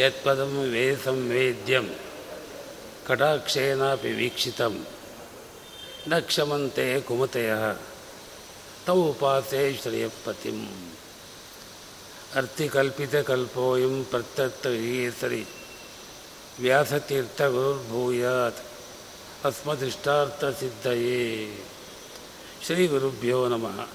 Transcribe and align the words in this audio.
यत्पदं 0.00 0.70
वे 0.70 0.96
संवेद्यं 0.96 1.88
कटाक्षेनापि 3.08 4.12
वीक्षितं। 4.12 4.84
न 6.08 6.20
क्षमन्ते 6.20 7.00
कुमतयः, 7.00 7.76
तौ 8.86 8.94
उपासे 8.94 9.74
श्रियपतिम् 9.74 10.66
अर्थिकल्पितकल्पोऽयं 12.34 14.04
प्रत्यर्थसरि 14.04 15.46
व्यासतीर्थगुरुर्भूयात्, 16.60 18.66
अस्मदिष्टार्थसिद्धये। 19.46 21.58
श्रीगुरुभ्यो 22.66 23.48
नमः। 23.48 23.86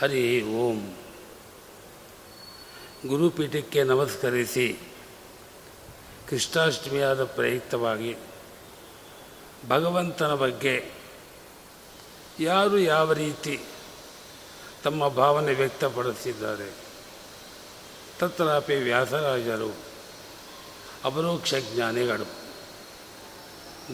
हरिः 0.00 0.60
ओम्। 0.60 1.09
ಗುರುಪೀಠಕ್ಕೆ 3.06 3.84
ನಮಸ್ಕರಿಸಿ 3.84 4.78
ಕೃಷ್ಣಾಷ್ಟಮಿಯಾದ 6.30 7.24
ಪ್ರಯುಕ್ತವಾಗಿ 7.24 8.16
ಭಗವಂತನ 9.68 10.34
ಬಗ್ಗೆ 10.34 10.92
ಯಾರು 12.40 12.78
ಯಾವ 12.78 13.12
ರೀತಿ 13.12 13.60
ತಮ್ಮ 14.84 15.08
ಭಾವನೆ 15.08 15.54
ವ್ಯಕ್ತಪಡಿಸಿದ್ದಾರೆ. 15.54 16.74
ತತ್ರಾಪಿ 18.18 18.74
ವ್ಯಾಸರಾಜರು 18.74 19.74
ಅಪರೋಕ್ಷ 21.04 21.54
ಜ್ಞಾನಿಗಳು. 21.74 22.26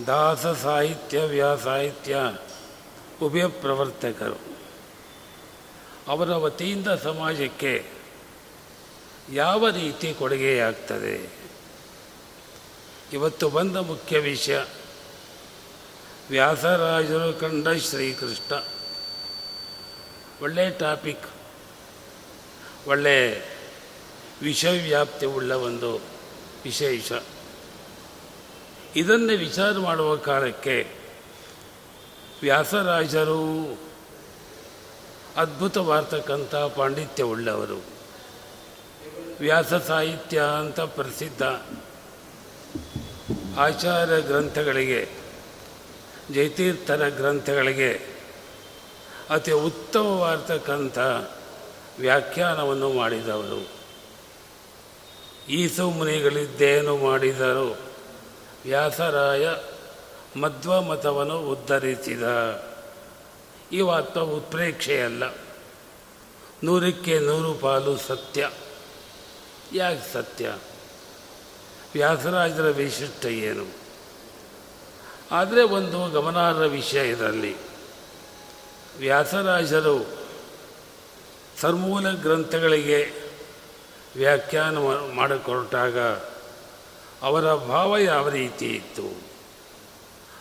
ದಾಸ 0.06 0.46
ಸಾಹಿತ್ಯ 0.46 1.20
ವ್ಯಾಸಾಹಿತ್ಯ 1.20 2.16
ಉಭಯ 3.22 3.46
ಪ್ರವರ್ತಕರು. 3.46 4.58
ಅವರ 6.08 6.30
ವತಿಯಿಂದ 6.30 6.88
ಸಮಾಜಕ್ಕೆ 6.88 7.95
ಯಾವ 9.32 9.68
ರೀತಿ 9.68 10.14
ಕೊಡುಗೆಯಾಗ್ತದೆ? 10.14 11.32
ಇವತ್ತು 13.12 13.48
ಬಂದ 13.48 13.76
ಮುಖ್ಯ 13.76 14.18
ವಿಷಯ, 14.18 14.60
ವ್ಯಾಸರಾಜರು 16.30 17.40
ಕಂಡ 17.40 17.68
ಶ್ರೀಕೃಷ್ಣ. 17.68 18.64
ಒಳ್ಳೆ 20.42 20.70
ಟಾಪಿಕ್, 20.70 21.26
ಒಳ್ಳೆ 22.86 23.48
ವಿಷಯವ್ಯಾಪ್ತಿ 24.42 25.26
ಉಳ್ಳ 25.26 25.52
ಒಂದು 25.52 25.96
ವಿಶೇಷ. 26.64 27.12
ಇದನ್ನೇ 28.96 29.36
ವಿಚಾರ 29.36 29.70
ಮಾಡುವ 29.70 30.16
ಕಾಲಕ್ಕೆ 30.16 30.88
ವ್ಯಾಸರಾಜರು 32.42 33.78
ಅದ್ಭುತವಾಗ್ತಕ್ಕಂಥ 35.36 36.54
ಪಾಂಡಿತ್ಯವುಳ್ಳವರು 36.54 37.95
ವ್ಯಾಸ 39.40 39.74
ಸಾಹಿತ್ಯ 39.74 40.42
ಅಂತ 40.58 40.80
ಪ್ರಸಿದ್ಧ 40.80 41.42
ಆಚಾರ 43.58 44.18
ಗ್ರಂಥಗಳಿಗೆ, 44.18 45.08
ಜಯತೀರ್ಥರ 46.34 47.08
ಗ್ರಂಥಗಳಿಗೆ 47.08 48.16
ಅತಿ 49.30 49.52
ಉತ್ತಮವಾಗಿರ್ತಕ್ಕಂಥ 49.52 50.98
ವ್ಯಾಖ್ಯಾನವನ್ನು 51.98 52.92
ಮಾಡಿದವರು. 52.92 53.68
ಈಸು 55.48 55.90
ಮುನಿಗಳಿದ್ದೇನು 55.90 56.96
ಮಾಡಿದರು? 56.96 57.78
ವ್ಯಾಸರಾಯ 58.64 59.48
ಮಧ್ವ 60.40 60.82
ಮತವನ್ನು 60.82 61.38
ಉದ್ಧರಿಸಿದ. 61.38 62.22
ಈ 63.72 63.80
ವಾತ್ಮ 63.80 64.20
ಉತ್ಪ್ರೇಕ್ಷೆಯಲ್ಲ. 64.20 65.22
ನೂರಕ್ಕೆ 66.64 67.18
ನೂರು 67.18 67.54
ಪಾಲು 67.54 67.96
ಸತ್ಯ. 67.96 68.50
ಯಾಕೆ 69.72 70.12
ಸತ್ಯ? 70.12 70.54
ವ್ಯಾಸರಾಜರ 71.92 72.74
ವೈಶಿಷ್ಟ್ಯ 72.76 73.28
ಏನು? 73.28 73.64
ಆದರೆ 75.30 75.62
ಒಂದು 75.62 76.10
ಗಮನಾರ್ಹ 76.10 76.60
ವಿಷಯ 76.60 77.08
ಇದರಲ್ಲಿ. 77.08 77.56
ವ್ಯಾಸರಾಜರು 78.98 80.06
ಸರ್ಮೂಲ 81.60 82.12
ಗ್ರಂಥಗಳಿಗೆ 82.12 83.12
ವ್ಯಾಖ್ಯಾನ 84.16 84.78
ಮಾಡಿಕೊರಟಾಗ 85.14 85.98
ಅವರ 87.22 87.54
ಭಾವ 87.54 87.96
ಯಾವ 87.96 88.28
ರೀತಿ 88.28 88.66
ಇತ್ತು? 88.66 89.22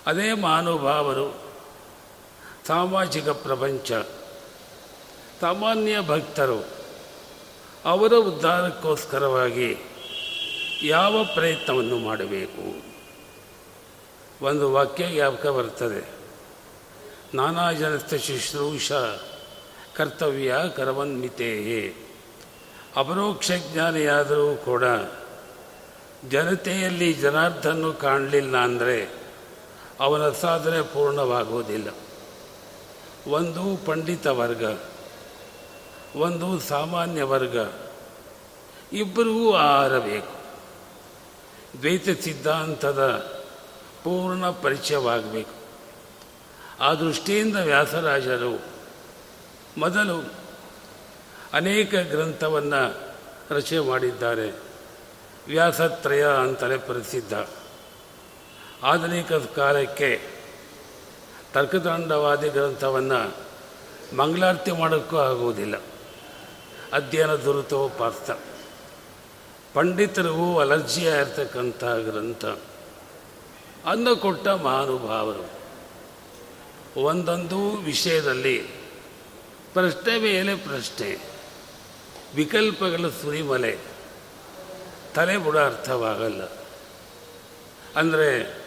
ಅದೇ 0.07 0.33
ಮಹಾನುಭಾವರು 0.33 1.41
ಸಾಮಾಜಿಕ 2.67 3.29
ಪ್ರಪಂಚ, 3.29 3.91
ಸಾಮಾನ್ಯ 5.41 6.01
ಭಕ್ತರು 6.07 6.84
ಅವರ 7.85 8.13
ಉದ್ಧಾರಕ್ಕೋಸ್ಕರವಾಗಿ 8.13 9.77
ಯಾವ 10.83 11.23
ಪ್ರಯತ್ನವನ್ನು 11.33 11.97
ಮಾಡಬೇಕು? 11.97 12.95
ಒಂದು 14.45 14.73
ವಾಕ್ಯ 14.73 15.15
ಯಾವಕ 15.15 15.47
ಬರ್ತದೆ 15.47 16.01
ನಾನಾ 17.33 17.71
ಜನಸ್ಥ 17.71 18.13
ಶುಶ್ರೂಷ 18.13 18.91
ಕರ್ತವ್ಯ 19.95 20.55
ಕರವನ್ಮಿತೆಯೇ 20.75 21.95
ಅಪರೋಕ್ಷ 22.95 23.51
ಜ್ಞಾನಿಯಾದರೂ 23.73 24.55
ಕೂಡ 24.55 24.83
ಜನತೆಯಲ್ಲಿ 26.29 27.13
ಜನಾರ್ದನ್ನು 27.13 27.93
ಕಾಣಲಿಲ್ಲ 27.93 28.57
ಅಂದರೆ 28.57 29.09
ಅವನ 29.99 30.31
ಸಾಧನೆ 30.31 30.81
ಪೂರ್ಣವಾಗುವುದಿಲ್ಲ. 30.81 31.87
ಒಂದು 33.31 33.85
ಪಂಡಿತ 33.85 34.27
ವರ್ಗ 34.27 34.63
ಒಂದು 36.15 36.59
ಸಾಮಾನ್ಯ 36.59 37.23
ವರ್ಗ. 37.23 37.57
ಇಬ್ಬರಿಗೂ 38.93 39.55
ಆರಬೇಕು 39.55 40.35
ಬೇಕು 41.81 42.01
ದ್ವೈತ 42.01 42.21
ಸಿದ್ಧಾಂತದ 42.21 43.17
ಪೂರ್ಣ 44.03 44.49
ಪರಿಚಯವಾಗಬೇಕು. 44.49 45.49
ಆ 46.79 46.93
ದೃಷ್ಟಿಯಿಂದ 46.93 47.57
ವ್ಯಾಸರಾಜರು 47.57 48.61
ಮೊದಲು 49.77 50.33
ಅನೇಕ 51.53 51.95
ಗ್ರಂಥವನ್ನು 51.95 53.13
ರಚನೆ 53.49 53.79
ಮಾಡಿದ್ದಾರೆ. 53.79 54.59
ವ್ಯಾಸತ್ರಯ 55.47 56.27
ಅಂತಲೇ 56.27 56.77
ಪ್ರಸಿದ್ಧ. 56.77 57.33
ಆಧುನಿಕ 58.83 59.33
ಕಾಲಕ್ಕೆ 59.33 60.21
ತರ್ಕದಂಡವಾದಿ 61.53 62.49
ಗ್ರಂಥವನ್ನು 62.49 63.45
ಮಂಗಳಾರತಿ 64.15 64.71
ಮಾಡೋಕ್ಕೂ 64.71 65.17
ಆಗುವುದಿಲ್ಲ. 65.17 65.75
ಅಧ್ಯಯನ 66.95 67.35
ದುರುತೋಪಾಸ್ತ 67.35 68.31
ಪಂಡಿತರಿಗೂ 69.73 70.59
ಅಲರ್ಜಿಯಾಗಿರ್ತಕ್ಕಂಥ 70.59 71.83
ಗ್ರಂಥ 71.83 72.45
ಅನ್ನ 73.85 74.13
ಕೊಟ್ಟ 74.13 74.47
ಮಹಾನುಭಾವರು. 74.47 75.55
ಒಂದೊಂದು 77.01 77.71
ವಿಷಯದಲ್ಲಿ 77.71 78.57
ಪ್ರಶ್ನೆ 79.73 80.19
ಮೇಲೆ 80.19 80.55
ಪ್ರಶ್ನೆ. 80.55 81.29
ವಿಕಲ್ಪಗಳ 82.35 83.07
ಸುರಿಮಲೆ. 83.09 83.77
ತಲೆ 85.15 85.37
ಬುಡ 85.37 85.57
ಅರ್ಥವಾಗಲ್ಲ. 85.57 86.43
ಅಂದರೆ 87.95 88.61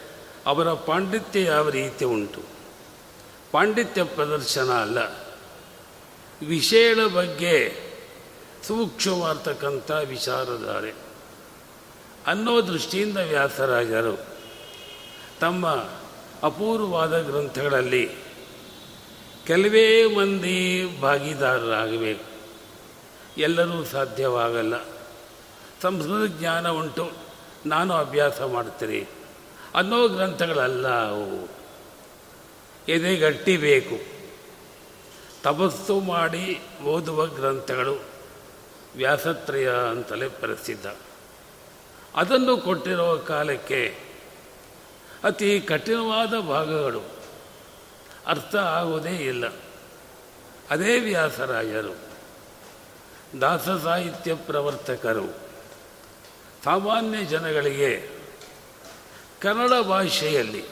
ಅವರ 0.47 0.73
ಪಾಂಡಿತ್ಯ 0.73 1.43
ಯಾವ 1.43 1.69
ರೀತಿ 1.69 2.05
ಉಂಟು? 2.05 2.43
ಪಾಂಡಿತ್ಯ 3.53 4.03
ಪ್ರದರ್ಶನ 4.03 4.71
ಅಲ್ಲ. 4.71 4.99
ವಿಷಯಗಳ 6.49 7.07
ಬಗ್ಗೆ 7.07 7.88
ಸೂಕ್ಷ್ಮವಾಗ್ತಕ್ಕಂಥ 8.69 9.91
ವಿಚಾರಧಾರೆ. 9.91 10.95
ಅನ್ನೋ 12.27 12.67
ದೃಷ್ಟಿಯಿಂದ 12.67 13.17
ವ್ಯಾಸರಾಜರು 13.17 14.27
ತಮ್ಮ 15.41 15.67
ಅಪೂರ್ವವಾದ 16.43 17.23
ಗ್ರಂಥಗಳಲ್ಲಿ 17.23 18.11
ಕೆಲವೇ 19.47 20.15
ಮಂದಿ 20.15 20.89
ಭಾಗಿದಾರರಾಗಬೇಕು. 21.01 22.25
ಎಲ್ಲರೂ 23.39 23.85
ಸಾಧ್ಯವಾಗಲ್ಲ. 23.85 24.75
ಸಂಸ್ಕೃತ 25.83 26.41
ಜ್ಞಾನ 26.41 26.69
ಉಂಟು. 26.69 27.11
ನಾನು 27.67 27.95
ಅಭ್ಯಾಸ 27.95 28.41
ಮಾಡ್ತೀನಿ. 28.41 29.09
ಅನ್ನೋ 29.75 30.09
ಗ್ರಂಥಗಳಲ್ಲ 30.09 30.89
ಅವು. 30.89 31.49
ಎದೆಗಟ್ಟಿಬೇಕು 32.89 33.91
ಬೇಕು. 33.91 34.05
ತಪಸ್ಸು 35.43 36.01
ಮಾಡಿ 36.01 36.61
ಓದುವ 36.85 37.27
ಗ್ರಂಥಗಳು. 37.27 38.18
ವ್ಯಾಸತ್ರಯ 38.99 39.71
ಅಂತಲೇ 39.71 40.29
ಪ್ರಸಿದ್ಧ. 40.29 40.87
ಅದನ್ನು 42.17 42.57
ಕೊಟ್ಟಿರುವ 42.57 43.17
ಕಾಲಕ್ಕೆ 43.17 43.99
ಅತಿ 45.25 45.61
ಕಠಿಣವಾದ 45.61 46.39
ಭಾಗಗಳು. 46.39 47.01
ಅರ್ಥ 48.27 48.57
ಆಗುವುದೇ 48.57 49.11
ಇಲ್ಲ. 49.11 49.53
ಅದೇ 50.71 51.01
ವ್ಯಾಸರಾಯರು. 51.01 51.97
ದಾಸ 53.41 53.69
ಸಾಹಿತ್ಯ 53.69 54.35
ಪ್ರವರ್ತಕರು. 54.35 55.35
ಸಾಮಾನ್ಯ 56.65 57.25
ಜನಗಳಿಗೆ 57.25 58.11
ಕನ್ನಡ 59.41 59.87
ಭಾಷೆಯಲ್ಲಿ 59.87 60.65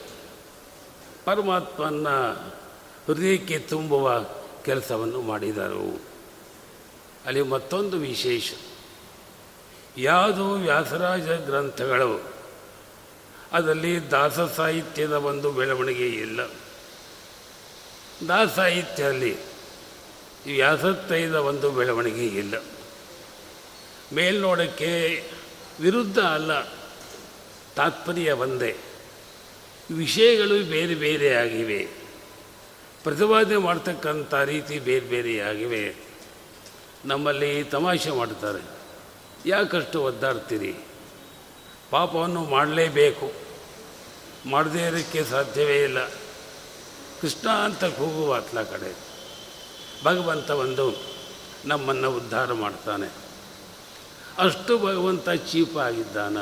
ಪರಮಾತ್ಮನ 1.25 2.09
ಹೃದಯಕ್ಕೆ 3.07 3.59
ತುಂಬುವ 3.59 4.25
ಕೆಲಸವನ್ನು 4.65 5.23
ಮಾಡಿದರು. 5.23 6.16
ಅಲ್ಲಿ 7.27 7.43
ಮತ್ತೊಂದು 7.43 7.99
ವಿಶೇಷ. 7.99 8.53
ಯಾವುದು 9.99 10.53
ವ್ಯಾಸರಾಜ 10.53 11.29
ಗ್ರಂಥಗಳು. 11.29 12.25
ಅದರಲ್ಲಿ 13.53 14.11
ದಾಸ 14.11 14.41
ಸಾಹಿತ್ಯದ 14.41 15.13
ಒಂದು 15.13 15.53
ಬೆಳವಣಿಗೆ 15.53 16.09
ಇಲ್ಲ. 16.09 16.41
ದಾಸ 18.29 18.49
ಸಾಹಿತ್ಯದಲ್ಲಿ 18.57 19.37
ವ್ಯಾಸತ್ತೈದ 20.47 21.35
ಒಂದು 21.35 21.71
ಬೆಳವಣಿಗೆ 21.71 22.27
ಇಲ್ಲ. 22.27 22.55
ಮೇಲ್ನೋಡಕ್ಕೆ 24.15 25.25
ವಿರುದ್ಧ 25.81 26.19
ಅಲ್ಲ, 26.19 26.63
ತಾತ್ಪರ್ಯ 27.77 28.33
ಒಂದೇ. 28.33 28.77
ವಿಷಯಗಳು 29.97 30.71
ಬೇರೆ 30.71 30.95
ಬೇರೆ 30.95 31.35
ಆಗಿವೆ. 31.35 31.89
ಪ್ರತಿಪಾದನೆ 33.03 33.57
ಮಾಡ್ತಕ್ಕಂಥ 33.57 34.35
ರೀತಿ 34.35 34.79
ಬೇರೆ 34.79 35.07
ಬೇರೆಯಾಗಿವೆ 35.07 36.06
ನಮ್ಮಲ್ಲಿ 37.05 37.65
ತಮಾಷೆ 37.65 38.11
ಮಾಡ್ತಾರೆ 38.11 38.65
ಯಾಕಷ್ಟು 39.47 40.03
ಒದ್ದಾಡ್ತೀರಿ? 40.03 40.75
ಪಾಪವನ್ನು 41.91 42.45
ಮಾಡಲೇಬೇಕು. 42.45 43.33
ಮಾಡದೇ 44.47 44.87
ಇರೋಕ್ಕೆ 44.87 45.25
ಸಾಧ್ಯವೇ 45.25 45.83
ಇಲ್ಲ. 45.83 46.09
ಕೃಷ್ಣ 47.21 47.49
ಅಂತ 47.49 47.85
ಕೂಗುವ 47.85 48.35
ಅತ್ಲ 48.35 48.63
ಕಡೆ. 48.63 48.97
ಭಗವಂತ 50.05 50.51
ಒಂದು 50.51 51.17
ನಮ್ಮನ್ನು 51.65 52.17
ಉದ್ಧಾರ 52.17 52.53
ಮಾಡ್ತಾನೆ. 52.53 53.13
ಅಷ್ಟು 54.39 54.79
ಭಗವಂತ 54.79 55.31
ಚೀಪಾಗಿದ್ದಾನ 55.31 56.37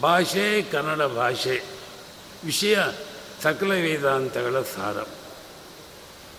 ಭಾಷೆ 0.00 0.62
ಕನ್ನಡ 0.62 1.02
ಭಾಷೆ, 1.02 1.62
ವಿಷಯ 2.44 2.78
ಸಕಲ 3.42 3.72
ವೇದಾಂತಗಳ 3.72 4.60
ಸಾರ. 4.60 4.96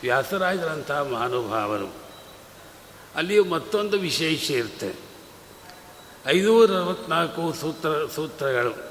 ವ್ಯಾಸರಾಜರಂಥ 0.02 0.92
ಮಹಾನುಭಾವರು 0.92 1.99
ಅಲ್ಲಿಯೂ 3.16 3.44
ಮತ್ತೊಂದು 3.44 4.00
ವಿಶೇಷ 4.00 4.52
ಇರುತ್ತೆ. 4.52 4.96
ಐನೂರ 6.28 6.72
ಅರವತ್ನಾಲ್ಕು 6.72 7.54
ಸೂತ್ರ, 7.54 8.08
ಸೂತ್ರಗಳು. 8.16 8.90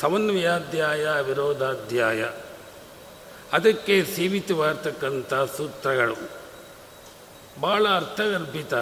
ಸಮನ್ವಯಾಧ್ಯಾಯ, 0.00 1.06
ವಿರೋಧಾಧ್ಯಾಯ. 1.22 2.24
ಅದಕ್ಕೆ 3.52 4.04
ಸೀಮಿತವಾಗಿರ್ತಕ್ಕಂಥ 4.04 5.34
ಸೂತ್ರಗಳು. 5.34 6.14
ಭಾಳ 7.60 7.88
ಅರ್ಥಗರ್ಭಿತ. 7.88 8.74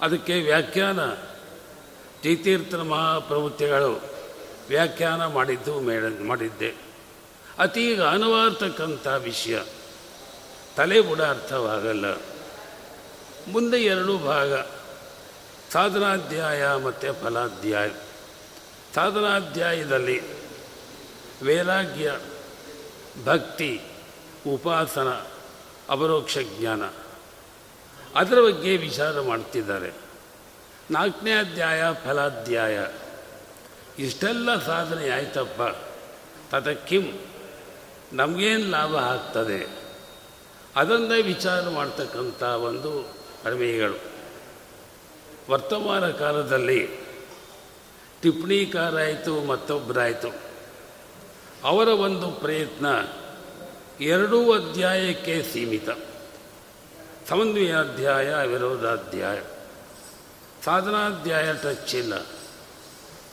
ಅದಕ್ಕೆ 0.00 0.42
ವ್ಯಾಖ್ಯಾನ. 0.42 1.10
ತೀರ್ಥೀರ್ಥ 2.22 2.74
ಮಹಾಪ್ರವೃತ್ತಿಗಳು 2.74 4.00
ವ್ಯಾಖ್ಯಾನ 4.68 5.26
ಮಾಡಿದ್ದು 5.26 5.80
ಮೇಡ 5.80 6.04
ಮಾಡಿದ್ದೆ. 6.26 6.74
ಅತಿ 7.58 7.96
ಅನುವಾರ್ತಕ್ಕಂಥ 7.96 9.06
ವಿಷಯ. 9.06 9.58
ತಲೆ 10.76 11.00
ಬುಡ 11.00 11.20
ಅರ್ಥವಾಗಲ್ಲ. 11.20 12.33
ಮುಂದೆ 13.48 13.76
ಎರಡು 13.76 14.18
ಭಾಗ. 14.18 14.54
ಸಾಧನಾಧ್ಯಾಯ 15.72 16.76
ಮತ್ತು 16.76 17.12
ಫಲಾಧ್ಯಾಯ. 17.12 17.88
ಸಾಧನಾಧ್ಯಾಯದಲ್ಲಿ 18.94 20.20
ವೈರಾಗ್ಯ, 21.46 22.18
ಭಕ್ತಿ, 23.24 23.80
ಉಪಾಸನ, 24.46 25.08
ಅಪರೋಕ್ಷ 25.90 26.38
ಜ್ಞಾನ 26.58 26.82
ಅದರ 28.14 28.40
ಬಗ್ಗೆ 28.40 28.76
ವಿಚಾರ 28.76 29.20
ಮಾಡ್ತಿದ್ದಾರೆ. 29.20 29.92
ನಾಲ್ಕನೇ 30.90 31.32
ಅಧ್ಯಾಯ 31.32 31.82
ಫಲಾಧ್ಯಾಯ. 32.04 32.86
ಇಷ್ಟೆಲ್ಲ 33.98 34.64
ಸಾಧನೆ 34.64 35.10
ಆಯ್ತಪ್ಪ. 35.10 35.76
ತದಕ್ಕಿಂ 36.54 37.20
ನಮಗೇನು 38.12 38.70
ಲಾಭ 38.70 38.96
ಆಗ್ತದೆ? 38.96 39.84
ಅದನ್ನೇ 40.76 41.22
ವಿಚಾರ 41.22 41.68
ಮಾಡ್ತಕ್ಕಂಥ 41.68 42.42
ಒಂದು 42.42 43.13
ಅಡವೆಗಳು 43.44 44.14
ವರ್ತಮಾನ 45.50 46.10
ಕಾಲದಲ್ಲಿ 46.10 46.86
ಟಿಪ್ಪಣಿಕಾರಾಯಿತು 48.22 49.40
ಮತ್ತೊಬ್ಬರಾಯಿತು 49.40 50.28
ಅವರ 51.64 51.88
ಒಂದು 51.88 52.30
ಪ್ರಯತ್ನ 52.30 52.86
ಎರಡೂ 54.00 54.52
ಅಧ್ಯಾಯಕ್ಕೆ 54.52 55.42
ಸೀಮಿತ. 55.42 55.88
ಸಮನ್ವಯಾಧ್ಯಾಯ 57.28 58.46
ವಿರೋಧಾಧ್ಯಾಯ. 58.46 59.40
ಸಾಧನಾಧ್ಯಾಯ 60.64 61.52
ಟಚ್ 61.52 61.94
ಇಲ್ಲ. 61.94 62.22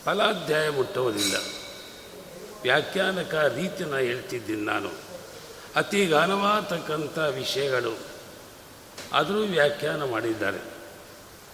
ಫಲಾಧ್ಯಾಯ 0.06 0.70
ಮುಟ್ಟುವುದಿಲ್ಲ. 0.70 1.36
ವ್ಯಾಖ್ಯಾನಕ 2.62 3.36
ರೀತಿನ 3.36 3.98
ಹೇಳ್ತಿದ್ದೀನಿ 3.98 4.62
ನಾನು. 4.62 4.90
ಅತಿ 5.76 6.10
ಘನವಾತಕ್ಕಂಥ 6.10 7.20
ವಿಷಯಗಳು. 7.20 8.11
ಆದರೂ 9.14 9.42
ವ್ಯಾಖ್ಯಾನ 9.46 10.04
ಮಾಡಿದ್ದಾರೆ. 10.12 10.62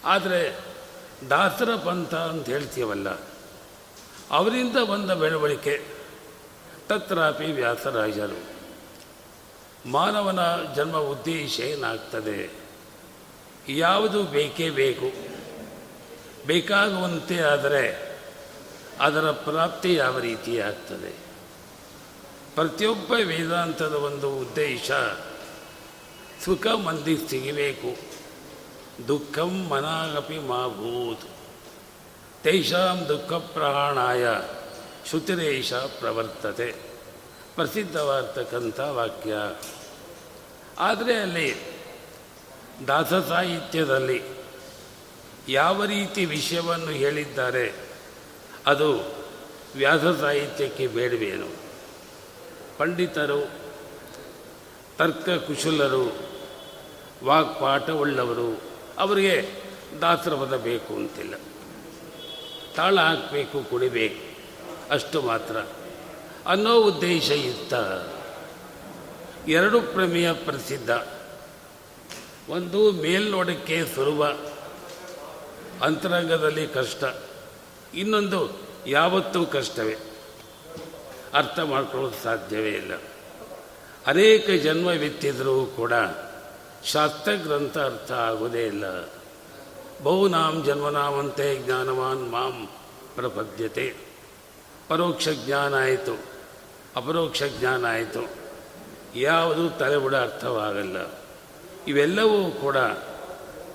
ಆದರೆ 0.06 0.42
ದಾಸರ 1.30 1.71
ಪಂಥ 1.75 2.13
ಅಂತ 2.13 2.45
ಹೇಳ್ತೀವಲ್ಲ, 2.45 3.09
ಅವರಿಂದ 4.31 4.77
ಬಂದ 4.89 5.12
ಬೆಳವಣಿಗೆ 5.12 5.75
ತತ್ರಾಪಿ 6.89 7.48
ವ್ಯಾಸರಾಜರು. 7.51 8.39
ಮಾನವನ 9.89 10.42
ಜನ್ಮ 10.75 10.98
ಉದ್ದೇಶ 10.98 11.56
ಏನಾಗ್ತದೆ 11.59 12.39
ಯಾವುದು 13.69 14.19
ಬೇಕೇ 14.24 14.68
ಬೇಕು? 14.69 15.10
ಬೇಕಾಗುವಂತೆ 16.48 17.38
ಆದರೆ 17.44 17.83
ಅದರ 19.00 19.31
ಪ್ರಾಪ್ತಿ 19.48 19.92
ಯಾವ 19.94 20.19
ರೀತಿ 20.19 20.53
ಆಗ್ತದೆ 20.60 21.12
ಪ್ರತಿಯೊಬ್ಬ 22.56 23.12
ವೇದಾಂತದ 23.25 23.94
ಒಂದು 23.94 24.30
ಉದ್ದೇಶ 24.38 24.92
ಸುಖ 26.45 26.68
ಮಂದಿ 26.68 27.18
ಸಿಗಬೇಕು. 27.30 27.95
ದುಃಖಂ 29.07 29.68
ಮನಾಗಪಿ 29.68 30.39
ಮಾಭೂತ್. 30.39 31.30
ತೈಷಾಂ 32.44 33.07
ದುಃಖ 33.07 33.34
ಪ್ರಾಣಾಯ. 33.34 34.28
ಶ್ರುತಿರೇಶ 35.10 35.74
ಪ್ರವರ್ತತೆ. 35.74 36.75
ಪ್ರಸಿದ್ಧವಾಗ್ತಕ್ಕಂಥ 37.56 38.80
ವಾಕ್ಯ. 38.80 39.34
ಆದರೆ 40.80 41.13
ಅಲ್ಲಿ 41.16 41.56
ದಾಸ 42.88 43.13
ಸಾಹಿತ್ಯದಲ್ಲಿ 43.13 44.22
ಯಾವ 45.50 45.86
ರೀತಿ 45.86 46.25
ವಿಷಯವನ್ನು 46.25 46.89
ಹೇಳಿದ್ದಾರೆ, 46.89 47.74
ಅದು 48.65 48.94
ವ್ಯಾಸ 49.75 50.20
ಸಾಹಿತ್ಯಕ್ಕೆ 50.20 50.88
ಬೇಡವೇನು? 50.88 51.48
ಪಂಡಿತರು, 52.77 53.50
ತರ್ಕ 54.98 55.29
ಕುಶಲರು 57.19 57.25
ವಾಕ್ಪಾಠವುಳ್ಳವರು 57.25 58.62
ಅವರಿಗೆ 58.97 59.50
ದಾಸರ 60.01 60.33
ಪದ 60.33 60.57
ಬೇಕು 60.57 60.95
ಅಂತಿಲ್ಲ. 60.95 61.33
ತಾಳ 62.75 63.00
ಹಾಕಬೇಕು, 63.00 63.69
ಕುಡಿಬೇಕು, 63.69 64.38
ಅಷ್ಟು 64.91 65.21
ಮಾತ್ರ. 65.21 65.57
ಅನ್ನೋ 66.47 66.75
ಉದ್ದೇಶ 66.75 67.31
ಇತ್ತ. 67.31 67.74
ಎರಡು 69.47 69.81
ಪ್ರಮೇಯ 69.81 70.33
ಪ್ರಸಿದ್ಧ. 70.33 70.89
ಒಂದು 72.50 72.91
ಮೇಲ್ನೋಡಕ್ಕೆ 72.91 73.86
ಸುಲಭ, 73.86 74.24
ಅಂತರಂಗದಲ್ಲಿ 75.83 76.67
ಕಷ್ಟ. 76.67 77.03
ಇನ್ನೊಂದು 77.93 78.59
ಯಾವತ್ತೂ 78.88 79.45
ಕಷ್ಟವೇ. 79.45 79.95
ಅರ್ಥ 81.33 81.59
ಮಾಡ್ಕೊಳ್ಳೋದು 81.59 82.24
ಸಾಧ್ಯವೇ 82.24 82.69
ಇಲ್ಲ. 82.69 82.93
ಅನೇಕ 84.07 84.50
ಜನ್ಮ 84.50 84.88
ವಿತ್ತಿದರೂ 84.88 85.65
ಕೂಡ 85.65 85.93
ಶಾಸ್ತ್ರಗ್ರಂಥ 86.86 87.77
ಅರ್ಥ 87.77 88.12
ಆಗೋದೇ 88.12 88.67
ಇಲ್ಲ. 88.67 89.10
ಬಹುನಾಂ 90.03 90.63
ಜನ್ಮನಾಮಂತೆ 90.63 91.63
ಜ್ಞಾನವಾನ್ 91.63 92.29
ಮಾಂ 92.29 92.69
ಪ್ರಪದ್ಯತೆ. 93.15 93.93
ಪರೋಕ್ಷ 94.89 95.29
ಜ್ಞಾನ 95.29 95.75
ಆಯಿತು. 95.75 96.19
ಅಪರೋಕ್ಷ 96.96 97.43
ಜ್ಞಾನ 97.43 97.86
ಆಯಿತು. 97.86 98.29
ಯಾವುದು 99.15 99.69
ತಲೆಬುಡ 99.69 100.15
ಅರ್ಥವಾಗಲ್ಲ. 100.15 100.98
ಇವೆಲ್ಲವೂ 101.88 102.51
ಕೂಡ 102.51 102.77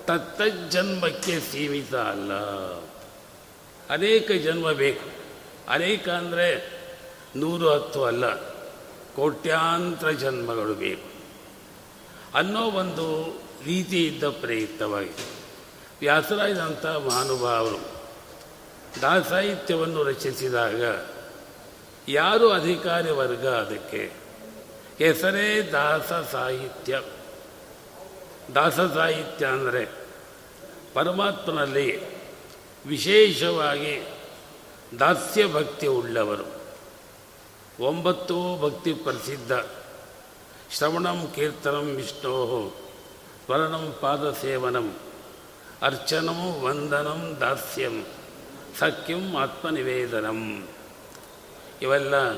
ತತ್ತಜ್ಜನ್ಮಕ್ಕೆ 0.05 1.39
ಸೀಮಿತ 1.39 1.95
ಅಲ್ಲ. 1.95 2.33
ಅನೇಕ 3.89 4.31
ಜನ್ಮ 4.31 4.71
ಬೇಕು. 4.71 5.09
ಅನೇಕ 5.69 6.09
ಅಂದರೆ 6.09 6.71
ನೂರು 7.35 7.69
ಹತ್ತು 7.69 8.03
ಅಲ್ಲ. 8.03 8.35
ಕೋಟ್ಯಾಂತರ 9.15 10.11
ಜನ್ಮಗಳು 10.11 10.73
ಬೇಕು. 10.73 11.12
ಅನ್ನೋ 12.33 12.61
ಒಂದು 12.61 13.39
ರೀತಿ 13.65 14.07
ಇದ್ದ 14.07 14.23
ಪ್ರಯುಕ್ತವಾಗಿದೆ. 14.23 15.43
ವ್ಯಾಸರಾಯದಂಥ 15.99 16.85
ಮಹಾನುಭಾವರು 16.85 17.93
ದಾಸಾಹಿತ್ಯವನ್ನು 19.01 20.03
ರಚಿಸಿದಾಗ 20.03 20.81
ಯಾರು 22.07 22.51
ಅಧಿಕಾರಿ 22.51 23.11
ವರ್ಗ 23.11 23.47
ಅದಕ್ಕೆ? 23.47 24.11
ಹೆಸರೇ 24.97 25.69
ದಾಸ 25.71 26.13
ಸಾಹಿತ್ಯ. 26.31 27.01
ದಾಸ 28.55 28.79
ಸಾಹಿತ್ಯ 28.79 29.45
ಅಂದರೆ 29.45 29.87
ಪರಮಾತ್ಮನಲ್ಲಿ 30.93 32.17
ವಿಶೇಷವಾಗಿ 32.85 34.07
ದಾಸ್ಯ 34.99 35.53
ಭಕ್ತಿ 35.53 35.87
ಉಳ್ಳವರು. 35.87 36.63
ಒಂಬತ್ತು 37.83 38.61
ಭಕ್ತಿ 38.61 38.93
ಪ್ರಸಿದ್ಧ 38.93 39.51
ಶ್ರವಣಂ 40.73 41.31
ಕೀರ್ತನಂ 41.35 41.95
ವಿಷ್ಣೋ 41.95 42.73
ಪಾದ 44.01 44.31
ಸೇವನಂ 44.31 44.95
ಅರ್ಚನಂ 45.81 46.61
ವಂದನಂ 46.61 47.37
ದಾಸ್ಯಂ 47.39 48.05
ಸಖ್ಯಂ 48.79 49.35
ಆತ್ಮನಿವೇದನಂ. 49.35 50.67
ಇವೆಲ್ಲ 51.81 52.37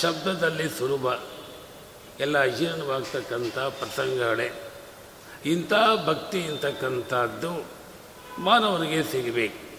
ಶಬ್ದದಲ್ಲಿ 0.00 0.68
ಸುಲಭ. 0.68 1.20
ಎಲ್ಲ 2.20 2.42
ಅಜೀರ್ಣವಾಗ್ತಕ್ಕಂಥ 2.42 3.58
ಪ್ರಸಂಗಗಳೇ. 3.58 4.72
ಇಂಥ 5.44 5.72
ಭಕ್ತಿ 6.06 6.42
ಅಂತಕ್ಕಂಥದ್ದು 6.42 7.64
ಮಾನವನಿಗೆ 8.38 9.02
ಸಿಗಬೇಕು. 9.02 9.78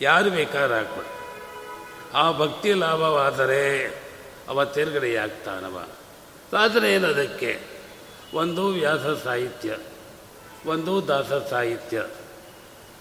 ಯಾರು 0.00 0.30
ಬೇಕಾದ್ರೆ 0.30 0.78
ಹಾಕ್ಬೋದು 0.78 1.14
ಆ 2.16 2.38
ಭಕ್ತಿ 2.38 2.72
ಲಾಭವಾದರೆ 2.72 3.86
ಅವ 4.48 4.64
ತೇರ್ಗಡೆಯಾಗ್ತಾನವ. 4.64 5.88
ಸಾಧನೆ 6.50 6.94
ಅದಕ್ಕೆ? 6.94 7.60
ಒಂದು 8.34 8.68
ವ್ಯಾಸ 8.68 9.24
ಸಾಹಿತ್ಯ, 9.24 9.76
ಒಂದು 10.66 11.08
ದಾಸ 11.08 11.32
ಸಾಹಿತ್ಯ. 11.50 12.04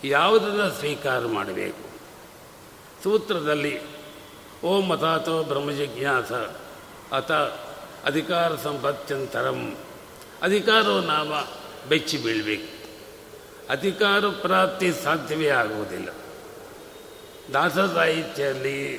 ಯಾವುದನ್ನು 0.04 0.72
ಸ್ವೀಕಾರ 0.72 1.20
ಮಾಡಬೇಕು? 1.20 1.90
ಸೂತ್ರದಲ್ಲಿ, 3.04 3.80
ಓಂ 4.64 4.86
ಮತಾತೋ 4.86 5.44
ಬ್ರಹ್ಮಜಿಜ್ಞಾಸ, 5.44 6.32
ಅಥ 7.14 7.32
ಅಧಿಕಾರ 8.06 8.56
ಸಂಪತ್ಯಂತರಂ. 8.56 9.78
ಅಧಿಕಾರೋ 10.42 11.00
ನಾಮ 11.00 11.34
ಬೆಚ್ಚಿ 11.90 12.18
ಬೀಳಬೇಕು. 12.18 12.84
ಅಧಿಕಾರ 13.70 14.20
ಪ್ರಾಪ್ತಿ 14.20 14.94
ಸಾಧ್ಯವೇ 14.94 15.48
ಆಗುವುದಿಲ್ಲ. 15.48 16.10
ದಾಸ 17.54 17.78
ಸಾಹಿತ್ಯದಲ್ಲಿ 17.78 18.98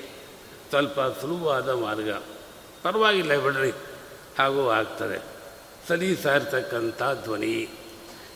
ಸ್ವಲ್ಪ 0.68 1.00
ಸುಲಭವಾದ 1.00 1.68
ಮಾರ್ಗ. 1.68 2.10
ಪರವಾಗಿಲ್ಲ 2.82 3.38
ಬಿಡ್ರಿ. 3.38 3.72
ಹಾಗೂ 4.38 4.68
ಆಗ್ತದೆ. 4.68 5.22
ಸಲೀಸಾರ್ತಕ್ಕಂಥ 5.88 7.02
ಧ್ವನಿ. 7.24 7.68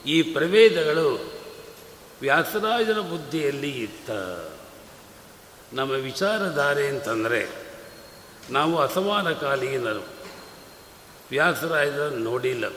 ಈ 0.06 0.22
ಪ್ರಭೇದಗಳು 0.22 1.32
ವ್ಯಾಸರಾಜನ 2.20 2.98
ಬುದ್ಧಿಯಲ್ಲಿ 2.98 3.82
ಇತ್ತ. 3.82 4.10
ನಮ್ಮ 5.72 5.90
ವಿಚಾರಧಾರೆ 5.90 6.86
ಅಂತಂದರೆ 6.86 7.48
ನಾವು 8.50 8.78
ಅಸಮಾನಕಾಲೀನರು. 8.78 10.06
ವ್ಯಾಸರಾಜನ 11.30 12.12
ನೋಡಿಲ್ಲ. 12.18 12.72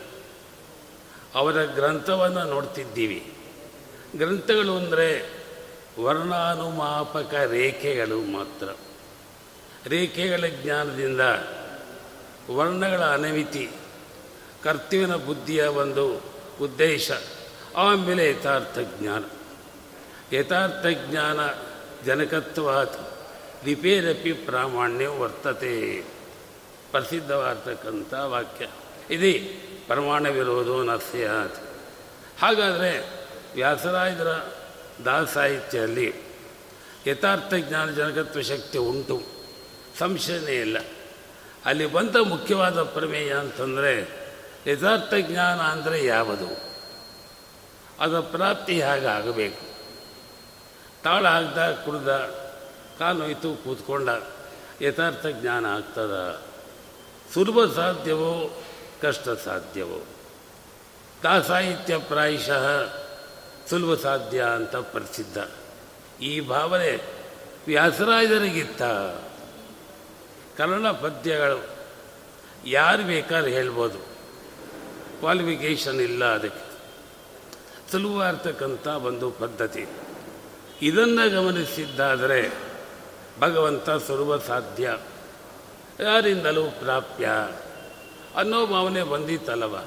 ಅವರ 1.35 1.63
ಗ್ರಂಥವನ್ನು 1.63 2.43
ನೋಡ್ತಿದ್ದೀವಿ. 2.43 3.33
ಗ್ರಂಥಗಳು 4.15 4.77
ಅಂದರೆ 4.77 5.29
ವರ್ಣಾನುಮಾಪಕ 5.99 7.33
ರೇಖೆಗಳು 7.33 8.21
ಮಾತ್ರ. 8.21 8.69
ರೇಖೆಗಳ 9.87 10.43
ಜ್ಞಾನದಿಂದ 10.47 11.21
ವರ್ಣಗಳ 12.50 13.03
ಅನವಿತಿ, 13.03 13.69
ಕರ್ತವ್ಯನ 14.63 15.15
ಬುದ್ಧಿಯ 15.15 15.63
ಒಂದು 15.63 16.21
ಉದ್ದೇಶ, 16.62 17.12
ಆಮೇಲೆ 17.77 18.29
ಯಥಾರ್ಥ 18.29 18.79
ಜ್ಞಾನ 19.00 19.24
ಯಥಾರ್ಥ 20.33 20.86
ಜ್ಞಾನ 21.10 21.39
ಜನಕತ್ವಾತ್ 22.05 23.00
ಲಿಪೇರಪಿ 23.65 24.33
ಪ್ರಾಮಾಣ್ಯ 24.33 25.07
ವರ್ತತೆ. 25.07 26.01
ಪ್ರಸಿದ್ಧವಾಗ್ತಕ್ಕಂಥ 26.91 28.13
ವಾಕ್ಯ. 28.13 28.67
ಇದು 29.10 29.62
ಪ್ರಮಾಣವಿರೋದು 29.88 30.55
ವಿರೋಧೋ 30.55 30.83
ನ 30.83 30.98
ಸ್ಯಾತ್ 30.98 31.55
ಹಾಗಾದರೆ 32.41 33.25
ವ್ಯಾಸರಾಯರ 33.55 34.27
ದಾಸಾಹಿತ್ಯದಲ್ಲಿ 35.05 36.13
ಯಥಾರ್ಥ 37.07 37.53
ಜ್ಞಾನ 37.60 37.89
ಜನಕತ್ವ 37.89 38.41
ಶಕ್ತಿ 38.41 38.77
ಉಂಟು. 38.77 39.21
ಸಂಶಯನೇ 40.00 40.62
ಇಲ್ಲ. 40.62 40.77
ಅಲ್ಲಿ 41.65 41.86
ಬಂದ 41.86 42.15
ಮುಖ್ಯವಾದ 42.15 42.84
ಪ್ರಮೇಯ 42.84 43.34
ಅಂತಂದರೆ 43.34 44.22
ಯಥಾರ್ಥ 44.68 45.13
ಜ್ಞಾನ 45.20 45.60
ಅಂದರೆ 45.62 46.06
ಯಾವುದು? 46.06 46.72
ಅದರ 48.00 48.20
ಪ್ರಾಪ್ತಿ 48.20 48.82
ಹಾಗೆ 48.82 49.06
ಆಗಬೇಕು? 49.06 49.72
ತಾಳ 51.03 51.27
ಹಾಕ್ದ, 51.27 51.58
ಕುಡ್ದ 51.86 52.08
ಕಾಲೋಯ್ತು 53.00 53.63
ಕೂತ್ಕೊಂಡ 53.63 54.10
ಯಥಾರ್ಥ 54.82 55.25
ಜ್ಞಾನ 55.27 55.65
ಆಗ್ತದ? 55.65 56.41
ಸುಲಭ 57.34 57.74
ಸಾಧ್ಯವೋ, 57.74 58.63
ಕಷ್ಟ 59.01 59.30
ಸಾಧ್ಯವೋ? 59.30 60.06
ದಾಸಾಹಿತ್ಯ 61.24 61.98
ಪ್ರಾಯಶಃ 61.98 62.94
ಸುಲಭ 63.70 64.00
ಸಾಧ್ಯ 64.00 64.44
ಅಂತ 64.44 64.75
ಪ್ರಸಿದ್ಧ. 64.75 65.38
ಈ 66.22 66.39
ಭಾವನೆ 66.39 67.03
ವ್ಯಾಸರಾಜರಿಗಿತ್ತ. 67.68 68.82
ಕನ್ನಡ 70.62 70.91
ಪದ್ಯಗಳು 70.91 71.70
ಯಾರು 72.65 73.03
ಬೇಕಾದ್ರೆ 73.03 73.51
ಹೇಳ್ಬೋದು. 73.51 73.98
ಕ್ವಾಲಿಫಿಕೇಷನ್ 75.20 76.01
ಇಲ್ಲ 76.01 76.34
ಅದಕ್ಕೆ. 76.34 76.72
ಸುಲಭವಾಗಿರ್ತಕ್ಕಂಥ 77.91 78.88
ಒಂದು 78.88 79.32
ಪದ್ಧತಿ. 79.32 79.86
ಇದನ್ನು 80.82 81.30
ಗಮನಿಸಿದ್ದಾದರೆ 81.30 82.53
ಭಗವಂತ 83.39 83.89
ಸುಲಭ 83.89 84.41
ಸಾಧ್ಯ. 84.41 84.98
ಯಾರಿಂದಲೂ 86.00 86.63
ಪ್ರಾಪ್ಯ. 86.63 87.30
ಅನ್ನೋ 88.38 88.65
ಭಾವನೆ 88.65 89.03
ಬಂದಿತ್ತಲ್ಲವ? 89.03 89.86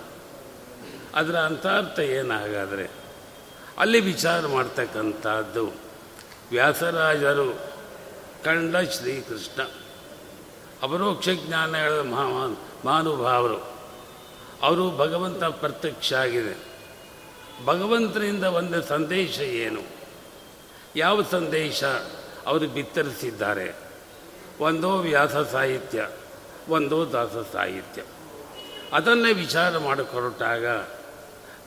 ಅದರ 1.15 1.37
ಅಂತಾರ್ಥ 1.37 1.99
ಏನಾಗಾದರೆ 1.99 2.91
ಅಲ್ಲಿ 3.79 4.01
ವಿಚಾರ 4.01 4.47
ಮಾಡ್ತಕ್ಕಂಥದ್ದು 4.47 5.67
ವ್ಯಾಸರಾಜರು 6.51 7.55
ಕಂಡ 8.45 8.77
ಶ್ರೀಕೃಷ್ಣ. 8.77 9.84
ಅಪರೋಕ್ಷ 10.83 11.29
ಜ್ಞಾನಗಳ 11.29 12.01
ಮಹಾ, 12.01 12.47
ಮಹಾನುಭಾವರು. 12.85 13.75
ಅವರು 14.63 14.97
ಭಗವಂತ 14.97 15.45
ಪ್ರತ್ಯಕ್ಷ 15.45 16.13
ಆಗಿದೆ. 16.13 16.75
ಭಗವಂತನಿಂದ 17.65 18.45
ಒಂದು 18.45 18.83
ಸಂದೇಶ 18.83 19.41
ಏನು? 19.41 19.81
ಯಾವ 20.97 21.23
ಸಂದೇಶ? 21.31 21.85
ಅವರು 22.47 22.69
ಬಿತ್ತರಿಸಿದ್ದಾರೆ. 22.69 23.75
ಒಂದೋ 24.61 24.97
ವ್ಯಾಸ 24.97 25.37
ಸಾಹಿತ್ಯ, 25.37 26.09
ಒಂದೋ 26.69 27.13
ದಾಸ 27.13 27.31
ಸಾಹಿತ್ಯ. 27.53 28.03
ಅದನ್ನೇ 28.93 29.33
ವಿಚಾರ 29.33 29.79
ಮಾಡಿಕೊರಟಾಗ 29.79 30.67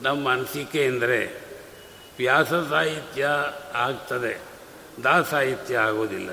ನಮ್ಮ 0.02 0.32
ಅನಿಸಿಕೆ 0.32 0.86
ಎಂದರೆ 0.86 1.42
ವ್ಯಾಸ 2.18 2.54
ಸಾಹಿತ್ಯ 2.54 3.30
ಆಗ್ತದೆ, 3.74 4.42
ದಾಸ 5.04 5.30
ಸಾಹಿತ್ಯ 5.30 5.78
ಆಗೋದಿಲ್ಲ. 5.78 6.30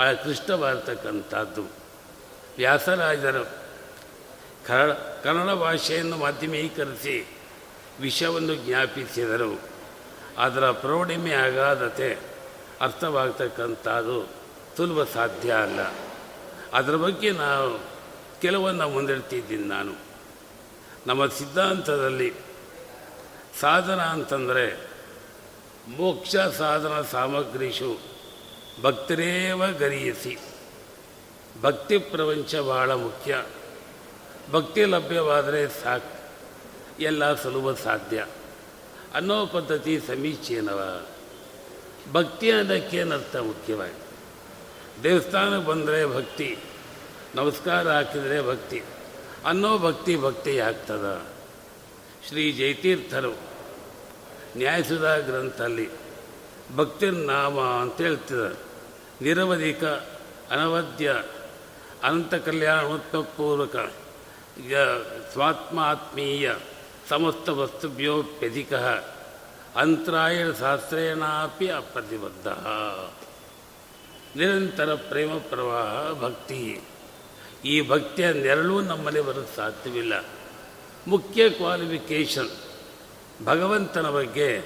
ಭಾಳ 0.00 0.12
ಕ್ಲಿಷ್ಟವಾಗಿರ್ತಕ್ಕಂಥದ್ದು 0.12 1.62
ವ್ಯಾಸರಾಜರು 2.56 3.44
ಕನ್ನಡ 4.66 4.90
ಕನ್ನಡ 5.24 5.54
ಭಾಷೆಯನ್ನು 5.54 6.16
ಮಾಧ್ಯಮೀಕರಿಸಿ 6.16 7.38
ವಿಷಯವನ್ನು 8.00 8.54
ಜ್ಞಾಪಿಸಿದರು. 8.54 9.60
ಅದರ 10.38 10.70
ಪ್ರೌಢಿಮೆ 10.70 11.34
ಅಗಾಧತೆ 11.34 12.18
ಅರ್ಥವಾಗ್ತಕ್ಕಂಥದ್ದು 12.80 14.28
ಸುಲಭ 14.76 15.08
ಸಾಧ್ಯ 15.14 15.52
ಅಲ್ಲ. 15.52 15.80
ಅದರ 16.72 16.96
ಬಗ್ಗೆ 16.96 17.30
ನಾವು 17.30 17.84
ಕೆಲವನ್ನು 18.40 18.88
ಮುಂದಿಡ್ತಿದ್ದೀನಿ 18.88 19.64
ನಾನು. 19.64 19.92
ನಮ್ಮ 21.06 21.26
ಸಿದ್ಧಾಂತದಲ್ಲಿ 21.26 22.32
ಸಾಧನ 23.60 24.00
ಅಂತಂದರೆ 24.00 24.90
ಮೋಕ್ಷ 25.88 26.36
ಸಾಧನ 26.36 27.04
ಸಾಮಗ್ರಿಷು 27.12 28.09
ಭಕ್ತರೇವ 28.82 29.66
ಗರಿಯಸಿ 29.78 30.38
ಭಕ್ತಿ 31.62 31.98
ಪ್ರಪಂಚ 31.98 32.56
ಭಾಳ 32.56 32.94
ಮುಖ್ಯ. 32.94 33.44
ಭಕ್ತಿ 34.52 34.84
ಲಭ್ಯವಾದರೆ 34.84 35.68
ಸಾಕು. 35.68 36.20
ಎಲ್ಲ 37.02 37.34
ಸುಲಭ 37.34 37.76
ಸಾಧ್ಯ. 37.76 38.26
ಅನ್ನೋ 39.14 39.46
ಪದ್ಧತಿ 39.46 40.00
ಸಮೀಚೀನವ. 40.00 41.02
ಭಕ್ತಿ 42.12 42.52
ಅನ್ನೋಕ್ಕೇನರ್ಥ 42.52 43.36
ಮುಖ್ಯವಾಗಿ? 43.36 44.00
ದೇವಸ್ಥಾನಕ್ಕೆ 45.02 45.68
ಬಂದರೆ 45.68 46.06
ಭಕ್ತಿ, 46.06 46.58
ನಮಸ್ಕಾರ 47.34 47.88
ಹಾಕಿದರೆ 47.88 48.48
ಭಕ್ತಿ, 48.48 48.82
ಅನ್ನೋ 49.46 49.78
ಭಕ್ತಿ 49.78 50.16
ಭಕ್ತಿ 50.16 50.58
ಆಗ್ತದ. 50.58 51.22
ಶ್ರೀ 52.28 52.52
ಜಯತೀರ್ಥರು 52.52 53.32
ನ್ಯಾಯಸುಧಾ 54.56 55.16
ಗ್ರಂಥಲ್ಲಿ 55.16 55.88
ಭಕ್ತಿರ್ನಾಮ 56.76 57.60
ಅಂತ 57.60 58.00
ಹೇಳ್ತಿದ್ದಾರೆ. 58.00 58.69
ನಿರವಧಿಕ 59.22 59.84
ಅನವದ್ಯ 60.50 61.22
ಅನಂತ 62.02 62.34
ಕಲ್ಯಾಣೋತ್ಪೂರ್ವಕ 62.34 63.76
ಸ್ವಾತ್ಮಾತ್ಮೀಯ 65.32 66.52
ಸಮಸ್ತ 67.08 67.48
ವಸ್ತುಭ್ಯೋಪ್ಯಧಿಕ 67.48 68.74
ಅಂತರಾಯಣ 69.76 70.50
ಶಾಸ್ತ್ರೇನಾಪಿ 70.52 71.68
ಅಪ್ರತಿಬದ್ಧ. 71.68 72.46
ನಿರಂತರ 74.38 74.94
ಪ್ರೇಮ 74.94 75.38
ಪ್ರವಾಹ 75.38 76.20
ಭಕ್ತಿ. 76.20 76.80
ಈ 77.64 77.88
ಭಕ್ತಿಯ 77.88 78.32
ನೆರಳು 78.32 78.80
ನಮ್ಮಲ್ಲಿ 78.80 79.20
ಬರೋದು 79.20 79.56
ಸಾಧ್ಯವಿಲ್ಲ. 79.56 80.24
ಮುಖ್ಯ 81.06 81.50
ಕ್ವಾಲಿಫಿಕೇಷನ್ 81.50 82.50
ಭಗವಂತನ 83.44 84.10
ಬಗ್ಗೆ 84.10 84.62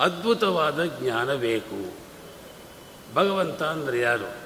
ಅದ್ಭುತವಾದ 0.00 0.84
ಜ್ಞಾನ 0.84 1.34
ಬೇಕು. 1.34 2.05
ಭಗವಂತ 3.14 3.62
ಅಂದರೆ 3.62 4.00
ಯಾರು? 4.00 4.36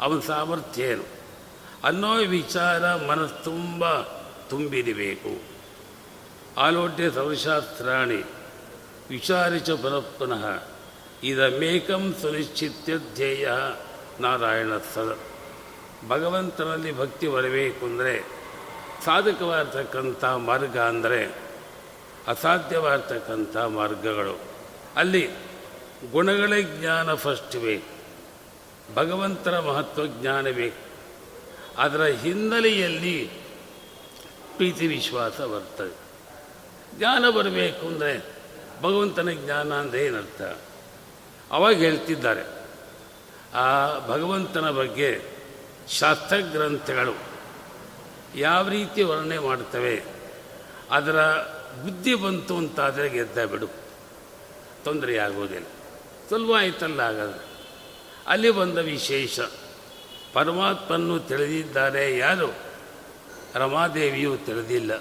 ಅವನ 0.00 0.20
ಸಾಮರ್ಥ್ಯ 0.20 0.82
ಏನು? 0.82 1.02
ಅನ್ನೋ 1.84 2.14
ವಿಚಾರ 2.14 2.96
ಮನಸ್ಸು 2.96 3.44
ತುಂಬ 3.44 4.00
ತುಂಬಿರಬೇಕು. 4.48 5.56
ಆಲೋಟ್ಯ 6.60 7.10
ಸರ್ವಶಾಸ್ತ್ರಾಣಿ 7.10 8.22
ಪುನಃ 9.10 10.18
ಪುನಃ 10.18 10.62
ಇದಮೇಕಂ 11.22 12.14
ಸುನಿಶ್ಚಿತ್ಯ 12.22 12.98
ಧ್ಯೇಯ 12.98 13.48
ನಾರಾಯಣ 14.20 14.70
ಸದ. 14.94 15.18
ಭಗವಂತನಲ್ಲಿ 16.08 16.98
ಭಕ್ತಿ 16.98 17.28
ಬರಬೇಕು 17.28 17.86
ಅಂದರೆ 17.86 18.36
ಸಾಧಕವಾಗಿರ್ತಕ್ಕಂಥ 19.04 20.24
ಮಾರ್ಗ 20.24 20.78
ಅಂದರೆ 20.78 21.46
ಅಸಾಧ್ಯವಾಗಿರ್ತಕ್ಕಂಥ 22.28 23.56
ಮಾರ್ಗಗಳು. 23.56 24.40
ಅಲ್ಲಿ 24.96 25.45
ಗುಣಗಳ 26.12 26.52
ಜ್ಞಾನ 26.60 27.14
ಫಸ್ಟ್ 27.14 27.56
ಬೇಕು 27.56 27.96
ಭಗವಂತನ 28.94 29.58
ಮಹತ್ವ 29.58 30.06
ಜ್ಞಾನ 30.06 30.46
ಅದರ 31.78 32.04
ಹಿನ್ನೆಲೆಯಲ್ಲಿ 32.04 33.30
ಪ್ರೀತಿ 34.56 34.86
ವಿಶ್ವಾಸ 34.86 35.40
ಬರ್ತದೆ. 35.40 35.96
ಜ್ಞಾನ 36.98 37.30
ಬರಬೇಕು 37.30 37.86
ಅಂದರೆ 37.86 38.24
ಭಗವಂತನ 38.82 39.30
ಜ್ಞಾನ 39.30 39.74
ಅಂದರೆ 39.74 40.04
ಏನರ್ಥ? 40.04 40.42
ಅವಾಗ 41.50 41.74
ಹೇಳ್ತಿದ್ದಾರೆ. 41.74 42.42
ಆ 43.54 43.98
ಭಗವಂತನ 44.06 44.70
ಬಗ್ಗೆ 44.70 45.22
ಶಾಸ್ತ್ರಗ್ರಂಥಗಳು 45.88 47.14
ಯಾವ 48.36 48.68
ರೀತಿ 48.68 49.02
ವರ್ಣನೆ 49.02 49.38
ಮಾಡ್ತವೆ? 49.38 50.02
ಅದರ 50.90 51.32
ಬುದ್ಧಿ 51.82 52.14
ಬಂತು 52.14 52.56
ಅಂತಾದರೆ 52.56 53.08
ಗೆದ್ದ 53.08 53.44
ಬಿಡು. 53.44 53.68
ತೊಂದರೆ 54.84 55.14
ಸುಲಭ 56.28 56.50
ಆಯ್ತಲ್ಲ 56.56 57.02
ಹಾಗಾದ್ರೆ. 57.02 57.44
ಅಲ್ಲಿ 58.26 58.50
ಬಂದ 58.50 58.78
ವಿಶೇಷ. 58.78 59.40
ಪರಮಾತ್ಮನ್ನು 60.32 61.20
ತಿಳಿದಿದ್ದಾರೆ 61.20 62.18
ಯಾರು? 62.18 62.54
ರಮಾದೇವಿಯು 63.54 64.38
ತಿಳಿದಿಲ್ಲ. 64.46 64.96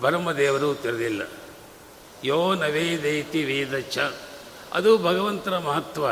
ಬ್ರಹ್ಮದೇವರು 0.00 0.74
ತಿಳಿದಿಲ್ಲ. 0.74 1.22
ಯೋ 2.24 2.54
ನವೇದೈತಿ 2.54 3.44
ವೇದ 3.44 3.78
ಚ 3.78 3.98
ಅದು 4.72 4.98
ಭಗವಂತನ 4.98 5.58
ಮಹತ್ವ. 5.58 6.10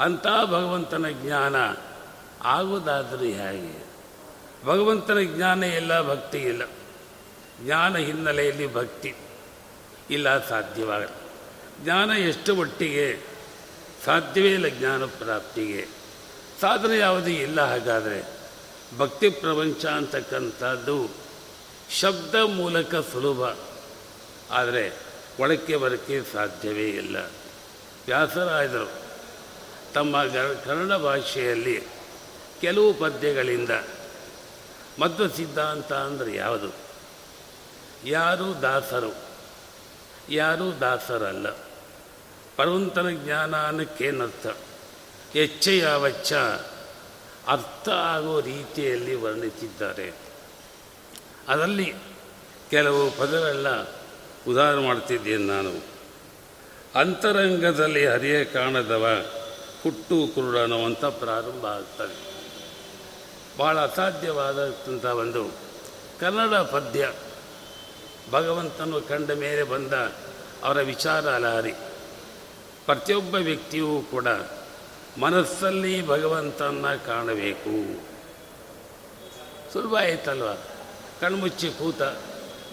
ಅಂಥ 0.00 0.26
ಭಗವಂತನ 0.46 1.06
ಜ್ಞಾನ. 1.08 1.56
ಆಗುವುದಾದರೂ 2.42 3.24
ಹೇಗೆ? 3.24 3.88
ಭಗವಂತನ 4.64 5.18
ಜ್ಞಾನ 5.20 5.64
ಇಲ್ಲ, 5.64 6.08
ಭಕ್ತಿ 6.08 6.38
ಇಲ್ಲ. 6.38 6.62
ಜ್ಞಾನ 7.64 7.96
ಹಿನ್ನೆಲೆಯಲ್ಲಿ 7.96 8.74
ಭಕ್ತಿ. 8.74 9.14
ಇಲ್ಲ, 10.10 10.48
ಸಾಧ್ಯವಾಗಲ್ಲ. 10.48 11.27
ಜ್ಞಾನ 11.84 12.10
ಎಷ್ಟು 12.10 12.54
ಮಟ್ಟಿಗೆ? 12.54 13.20
ಸಾಧ್ಯವೇ 14.04 14.50
ಇಲ್ಲ 14.50 14.68
ಜ್ಞಾನ 14.68 15.04
ಪ್ರಾಪ್ತಿಗೆ. 15.04 15.86
ಸಾಧನೆ 16.60 16.98
ಯಾವುದೇ? 16.98 17.34
ಇಲ್ಲ 17.34 17.60
ಹಾಗಾದರೆ. 17.60 18.22
ಭಕ್ತಿ 18.98 19.30
ಪ್ರಪಂಚ 19.30 19.86
ಅಂತಕ್ಕಂಥದ್ದು 19.86 21.10
ಶಬ್ದ 21.90 22.34
ಮೂಲಕ 22.34 22.94
ಸುಲಭ. 22.94 23.56
ಆದರೆ 24.50 24.92
ಒಳಕ್ಕೆ 25.40 25.76
ಬರಕ್ಕೆ 25.76 26.22
ಸಾಧ್ಯವೇ 26.32 26.88
ಇಲ್ಲ. 26.88 27.16
ವ್ಯಾಸರಾಯದರು 28.06 28.90
ತಮ್ಮ 29.94 30.24
ಕನ್ನಡ 30.64 30.92
ಭಾಷೆಯಲ್ಲಿ 30.92 31.80
ಕೆಲವು 32.60 32.94
ಪದ್ಯಗಳಿಂದ 32.94 33.70
ಮದ್ದು 35.00 35.28
ಸಿದ್ಧಾಂತ 35.28 35.92
ಅಂದರೆ 35.92 36.34
ಯಾವುದು? 36.34 36.72
ಯಾರು 38.04 38.62
ದಾಸರು? 38.62 39.14
ಯಾರೂ 40.30 40.72
ದಾಸರಲ್ಲ? 40.72 41.46
ಪರವಂತನ 42.58 43.10
ಜ್ಞಾನ 43.10 43.66
ಅನ್ನಕ್ಕೇನರ್ಥ 43.66 44.46
ಹೆಚ್ಚ 45.32 45.68
ಯಾವಚ್ಚ 45.68 46.32
ಅರ್ಥ 47.48 47.88
ಆಗೋ 47.88 48.40
ರೀತಿಯಲ್ಲಿ 48.40 49.14
ವರ್ಣಿಸಿದ್ದಾರೆ 49.14 50.12
ಅದರಲ್ಲಿ 51.48 51.94
ಕೆಲವು 52.70 53.10
ಪದಗಳೆಲ್ಲ 53.10 53.68
ಉದಾಹರಣೆ 54.48 54.82
ಮಾಡ್ತಿದ್ದೇನೆ 54.82 55.44
ನಾನು. 55.44 55.84
ಅಂತರಂಗದಲ್ಲಿ 57.00 58.06
ಹರಿಯ 58.06 58.44
ಕಾಣದವ 58.44 59.24
ಹುಟ್ಟು 59.82 60.34
ಕುರುಡನು 60.34 60.84
ಅಂತ 60.84 61.04
ಪ್ರಾರಂಭ 61.04 61.66
ಆಗ್ತದೆ. 61.66 62.16
ಭಾಳ 63.58 63.78
ಅಸಾಧ್ಯವಾದಂಥ 63.78 65.04
ಒಂದು 65.04 65.44
ಕನ್ನಡ 66.20 66.54
ಪದ್ಯ 66.54 67.12
ಭಗವಂತನು 68.30 69.00
ಕಂಡ 69.00 69.30
ಮೇಲೆ 69.32 69.62
ಬಂದ 69.62 69.92
ಅವರ 70.64 70.82
ವಿಚಾರ 70.82 71.20
ಲಹರಿ 71.20 71.72
ಪ್ರತಿಯೊಬ್ಬ 72.88 73.34
ವ್ಯಕ್ತಿಯೂ 73.34 74.00
ಕೂಡ 74.10 74.26
ಮನಸ್ಸಲ್ಲಿ 75.20 76.06
ಭಗವಂತನ 76.06 76.98
ಕಾಣಬೇಕು. 77.06 78.00
ಸುಲಭ 79.72 79.94
ಆಯ್ತಲ್ವ? 79.94 80.52
ಕಣ್ಮುಚ್ಚಿ 81.20 81.70
ಕೂತ 81.70 82.02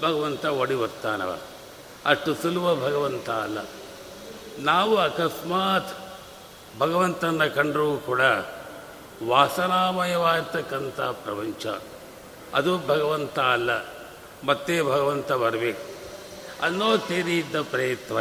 ಭಗವಂತ 0.02 0.46
ಒಡಿ 0.46 0.76
ಬರ್ತಾನವ. 0.76 1.38
ಅಷ್ಟು 2.06 2.36
ಸುಲಭ 2.36 2.84
ಭಗವಂತ 2.84 3.30
ಅಲ್ಲ. 3.30 3.58
ನಾವು 4.60 4.98
ಅಕಸ್ಮಾತ್ 4.98 5.98
ಭಗವಂತನ 6.80 7.46
ಕಂಡರೂ 7.46 7.98
ಕೂಡ 7.98 8.22
ವಾಸನಾಮಯವಾಗಿರ್ತಕ್ಕಂಥ 9.28 11.02
ಪ್ರಪಂಚ. 11.02 11.68
ಅದು 12.54 12.78
ಭಗವಂತ 12.78 13.40
ಅಲ್ಲ. 13.40 13.70
ಮತ್ತೆ 14.44 14.82
ಭಗವಂತ 14.82 15.32
ಬರಬೇಕು 15.32 15.96
ಅನ್ನೋ 16.66 16.98
ತೇರಿ 16.98 17.38
ಇದ್ದ 17.38 17.62
ಪ್ರಯತ್ನ 17.62 18.16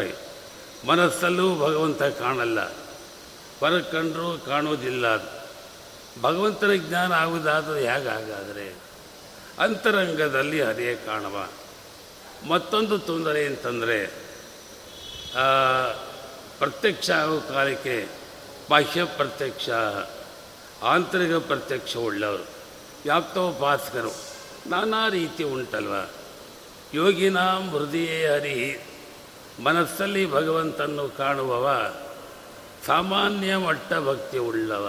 ಮನಸ್ಸಲ್ಲೂ 0.87 1.47
ಭಗವಂತ 1.57 2.03
ಕಾಣಲ್ಲ. 2.21 2.61
ಹೊರ 3.61 3.75
ಕಂಡರೂ 3.93 4.29
ಕಾಣೋದಿಲ್ಲ 4.47 5.07
ಭಗವಂತನ 6.23 6.75
ಜ್ಞಾನ 6.89 7.13
ಆಗುವುದಾದರೆ 7.13 7.81
ಹೇಗಾಗಾದರೆ 7.89 8.67
ಅಂತರಂಗದಲ್ಲಿ 9.59 10.61
ಅದೇ 10.63 10.91
ಕಾಣುವ. 11.07 11.37
ಮತ್ತೊಂದು 12.49 12.99
ತೊಂದರೆ 12.99 13.43
ಅಂತಂದರೆ 13.47 13.99
ಪ್ರತ್ಯಕ್ಷ 16.59 17.09
ಆಗೋ 17.11 17.37
ಕಾಲಕ್ಕೆ 17.41 17.97
ಬಾಹ್ಯ 18.71 19.05
ಪ್ರತ್ಯಕ್ಷ, 19.05 19.69
ಆಂತರಿಕ 20.83 21.35
ಪ್ರತ್ಯಕ್ಷ 21.51 21.97
ಉಳ್ಳವರು 21.97 22.47
ವ್ಯಾಪ್ತೋಪಾಸಕರು 23.05 24.13
ನಾನಾ 24.67 25.01
ರೀತಿ 25.09 25.45
ಉಂಟಲ್ವ. 25.45 25.95
ಯೋಗಿನಾಂ 26.95 27.63
ಹೃದಯೇ 27.71 28.19
ಹರಿ 28.29 28.59
ಮನಸ್ಸಲ್ಲಿ 29.63 30.33
ಭಗವಂತನ್ನು 30.33 31.09
ಕಾಣುವವ, 31.09 31.95
ಸಾಮಾನ್ಯ 32.87 33.57
ಮಟ್ಟ 33.57 33.93
ಭಕ್ತಿ 33.95 34.39
ಉಳ್ಳವ. 34.39 34.87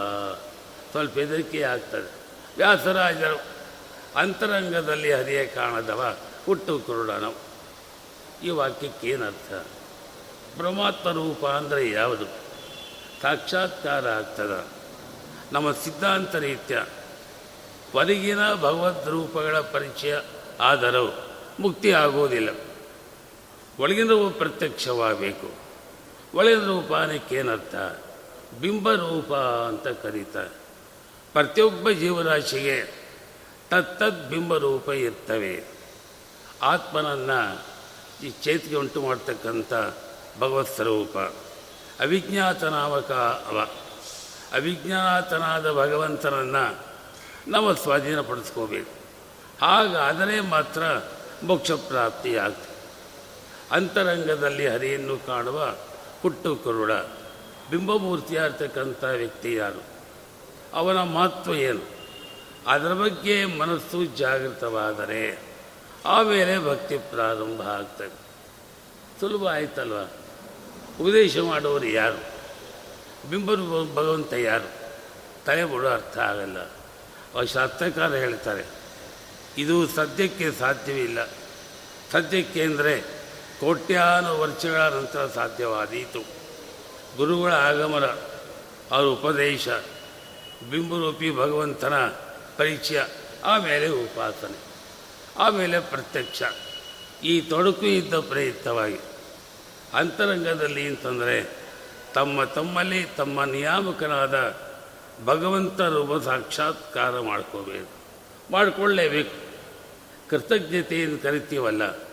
ಸ್ವಲ್ಪ 0.91 1.17
ಹೆದರಿಕೆ 1.17 1.61
ಆಗ್ತದೆ. 1.61 2.11
ವ್ಯಾಸರಾಜರು 2.57 3.41
ಅಂತರಂಗದಲ್ಲಿ 4.15 5.13
ಹರಿಯೇ 5.13 5.45
ಕಾಣದವ, 5.45 6.17
ಹುಟ್ಟು 6.45 6.79
ಕುರುಡನು. 6.79 7.33
ಈ 8.43 8.49
ವಾಕ್ಯಕ್ಕೆ 8.49 9.07
ಏನರ್ಥ? 9.07 9.53
ಪರಮಾತ್ಮ 10.59 11.11
ರೂಪ 11.11 11.45
ಅಂದರೆ 11.45 11.91
ಯಾವುದು? 11.91 12.25
ಸಾಕ್ಷಾತ್ಕಾರ 13.21 14.07
ಆಗ್ತದ. 14.07 14.67
ನಮ್ಮ 15.51 15.71
ಸಿದ್ಧಾಂತ 15.71 16.35
ರೀತ್ಯ, 16.35 16.85
ಹೊರಗಿನ 17.93 18.53
ಭಗವದ್ 18.53 19.09
ರೂಪಗಳ 19.09 19.59
ಪರಿಚಯ 19.59 20.17
ಆದರೂ 20.59 21.25
ಮುಕ್ತಿ 21.59 21.91
ಆಗೋದಿಲ್ಲ 21.91 22.49
ಒಳಗಿನ 23.79 24.09
ರೂಪ 24.09 24.37
ಪ್ರತ್ಯಕ್ಷವಾಗಬೇಕು. 24.37 25.51
ಒಳಗಿನ 26.37 26.65
ರೂಪ 26.65 26.91
ಏನರ್ಥ? 27.31 27.75
ಬಿಂಬರೂಪ 28.61 29.33
ಅಂತ 29.33 29.87
ಕರೀತಾರೆ 29.87 30.49
ಪ್ರತಿಯೊಬ್ಬ 31.33 31.89
ಜೀವರಾಶಿಗೆ 31.89 33.05
ತತ್ತದ್ 33.69 34.29
ಬಿಂಬರೂಪ 34.29 34.89
ಇರ್ತವೆ. 34.89 35.63
ಆತ್ಮನನ್ನು 36.61 37.61
ಈ 38.25 38.29
ಚೇತಿಗೆ 38.29 38.75
ಉಂಟು 38.75 39.01
ಮಾಡ್ತಕ್ಕಂಥ 39.01 39.73
ಭಗವತ್ 40.39 40.75
ಸ್ವರೂಪ. 40.75 41.17
ಅವಿಜ್ಞಾತನಾಮಕ 41.99 43.11
ಅವ. 43.49 43.59
ಅವಿಜ್ಞಾತನಾದ 44.53 45.71
ಭಗವಂತನನ್ನು 45.71 46.85
ನಾವು 47.47 47.75
ಸ್ವಾಧೀನಪಡಿಸ್ಕೋಬೇಕು. 47.75 48.91
ಹಾಗಾದರೆ 49.65 50.41
ಮಾತ್ರ 50.41 50.83
ಮೋಕ್ಷ 51.43 51.71
ಪ್ರಾಪ್ತಿಯಾಗ್ತದೆ 51.71 52.74
ಅಂತರಂಗದಲ್ಲಿ 53.71 54.67
ಹರಿಯನ್ನು 54.67 55.17
ಕಾಣುವ 55.27 55.77
ಹುಟ್ಟು 56.21 56.55
ಕುರುಡ, 56.55 56.91
ಬಿಂಬಮೂರ್ತಿಯಾಗಿರ್ತಕ್ಕಂಥ 57.69 59.03
ವ್ಯಕ್ತಿ 59.03 59.55
ಯಾರು? 59.55 59.83
ಅವನ 60.73 61.03
ಮಹತ್ವ 61.03 61.55
ಏನು? 61.55 61.81
ಅದರ 62.67 62.93
ಬಗ್ಗೆ 62.93 63.45
ಮನಸ್ಸು 63.45 64.05
ಜಾಗೃತವಾದರೆ 64.05 65.39
ಆಮೇಲೆ 66.05 66.59
ಭಕ್ತಿ 66.59 66.97
ಪ್ರಾರಂಭ 66.97 67.61
ಆಗ್ತದೆ. 67.61 68.17
ಸುಲಭ 69.19 69.47
ಆಯ್ತಲ್ವ? 69.47 70.01
ಉಪದೇಶ 70.99 71.37
ಮಾಡೋರು 71.37 71.85
ಯಾರು? 71.85 72.21
ಬಿಂಬರು 73.29 73.95
ಭಗವಂತ 73.95 74.33
ಯಾರು? 74.33 74.69
ತಲೆ 75.45 75.65
ಬಿಡೋ 75.65 75.89
ಅರ್ಥ 75.89 76.17
ಆಗಲ್ಲ. 76.17 76.59
ಅವ 77.33 77.43
ಶಾಸ್ತ್ರಕಾರ 77.43 78.13
ಹೇಳ್ತಾರೆ, 78.13 78.65
ಇದು 79.57 79.87
ಸದ್ಯಕ್ಕೆ 79.87 80.51
ಸಾಧ್ಯವಿಲ್ಲ. 80.51 81.25
ಸದ್ಯಕ್ಕೆ 82.11 82.63
ಅಂದರೆ 82.63 83.14
ಕೋಟ್ಯಾನು 83.59 84.39
ವರ್ಷಗಳ 84.39 84.79
ನಂತರ 84.79 85.27
ಸಾಧ್ಯವಾದೀತು. 85.35 86.21
ಗುರುಗಳ 87.17 87.51
ಆಗಮನ 87.51 88.05
ಅವರ 88.91 89.05
ಉಪದೇಶ, 89.05 89.67
ಬಿಂಬರೂಪಿ 90.69 91.35
ಭಗವಂತನ 91.35 91.95
ಪರಿಚಯ 92.57 93.01
ಆಮೇಲೆ 93.45 93.89
ಉಪಾಸನೆ 93.89 94.57
ಆಮೇಲೆ 95.39 95.79
ಪ್ರತ್ಯಕ್ಷ. 95.79 96.43
ಈ 97.23 97.41
ತೊಡಕು 97.41 97.85
ಇದ್ದ 97.85 98.13
ಪ್ರಯುಕ್ತವಾಗಿ 98.13 98.99
ಅಂತರಂಗದಲ್ಲಿ 99.93 100.87
ಅಂತಂದರೆ 100.87 101.37
ತಮ್ಮ 102.13 102.43
ತಮ್ಮಲ್ಲಿ 102.43 103.03
ತಮ್ಮ 103.17 103.43
ನಿಯಾಮಕನಾದ 103.43 104.35
ಭಗವಂತ 105.25 105.81
ರೂಪ 105.81 106.23
ಸಾಕ್ಷಾತ್ಕಾರ 106.23 107.19
ಮಾಡ್ಕೋಬೇಕು, 107.19 107.93
ಮಾಡಿಕೊಳ್ಳೇಬೇಕು. 108.51 109.35
ಕೃತಜ್ಞತೆಯನ್ನು 110.29 111.23
ಕರಿತೀವಲ್ಲ 111.23 112.04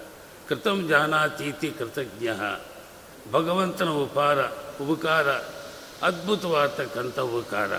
ಕೃತಂ 0.48 0.88
ಜಾನಾತೀತಿ 0.88 1.70
ಕೃತಜ್ಞ. 1.70 2.28
ಭಗವಂತನ 3.32 3.88
ಉಪಾರ, 3.88 4.38
ಉಪಕಾರ 4.82 5.30
ಅದ್ಭುತವಾಗ್ತಕ್ಕಂಥ 6.02 7.18
ಉಪಕಾರ. 7.18 7.74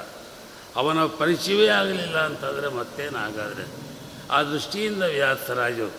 ಅವನ 0.76 1.06
ಪರಿಚಯವೇ 1.06 1.68
ಆಗಲಿಲ್ಲ 1.68 2.26
ಅಂತಂದರೆ 2.26 2.70
ಮತ್ತೇನಾಗಾದರೆ? 2.70 3.94
ಆ 4.32 4.44
ದೃಷ್ಟಿಯಿಂದ 4.44 5.04
ವ್ಯಾಸರಾಜು, 5.04 5.92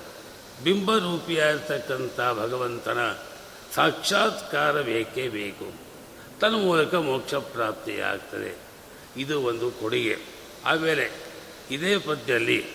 ಬಿಂಬರೂಪಿಯಾಗಿರ್ತಕ್ಕಂಥ 0.65 2.21
ಭಗವಂತನ 2.21 3.17
ಸಾಕ್ಷಾತ್ಕಾರ 3.75 4.81
ಬೇಕೇ 4.81 5.29
ಬೇಕು. 5.29 5.73
ತನ್ನ 6.41 6.55
ಮೂಲಕ 6.57 6.95
ಮೋಕ್ಷ 6.95 7.35
ಪ್ರಾಪ್ತಿಯಾಗ್ತದೆ 7.35 8.57
ಇದು 9.17 9.41
ಒಂದು 9.41 9.71
ಕೊಡುಗೆ. 9.71 10.19
ಆಮೇಲೆ 10.65 11.11
ಇದೇ 11.71 11.99
ಪದ್ಯದಲ್ಲಿ 11.99 12.67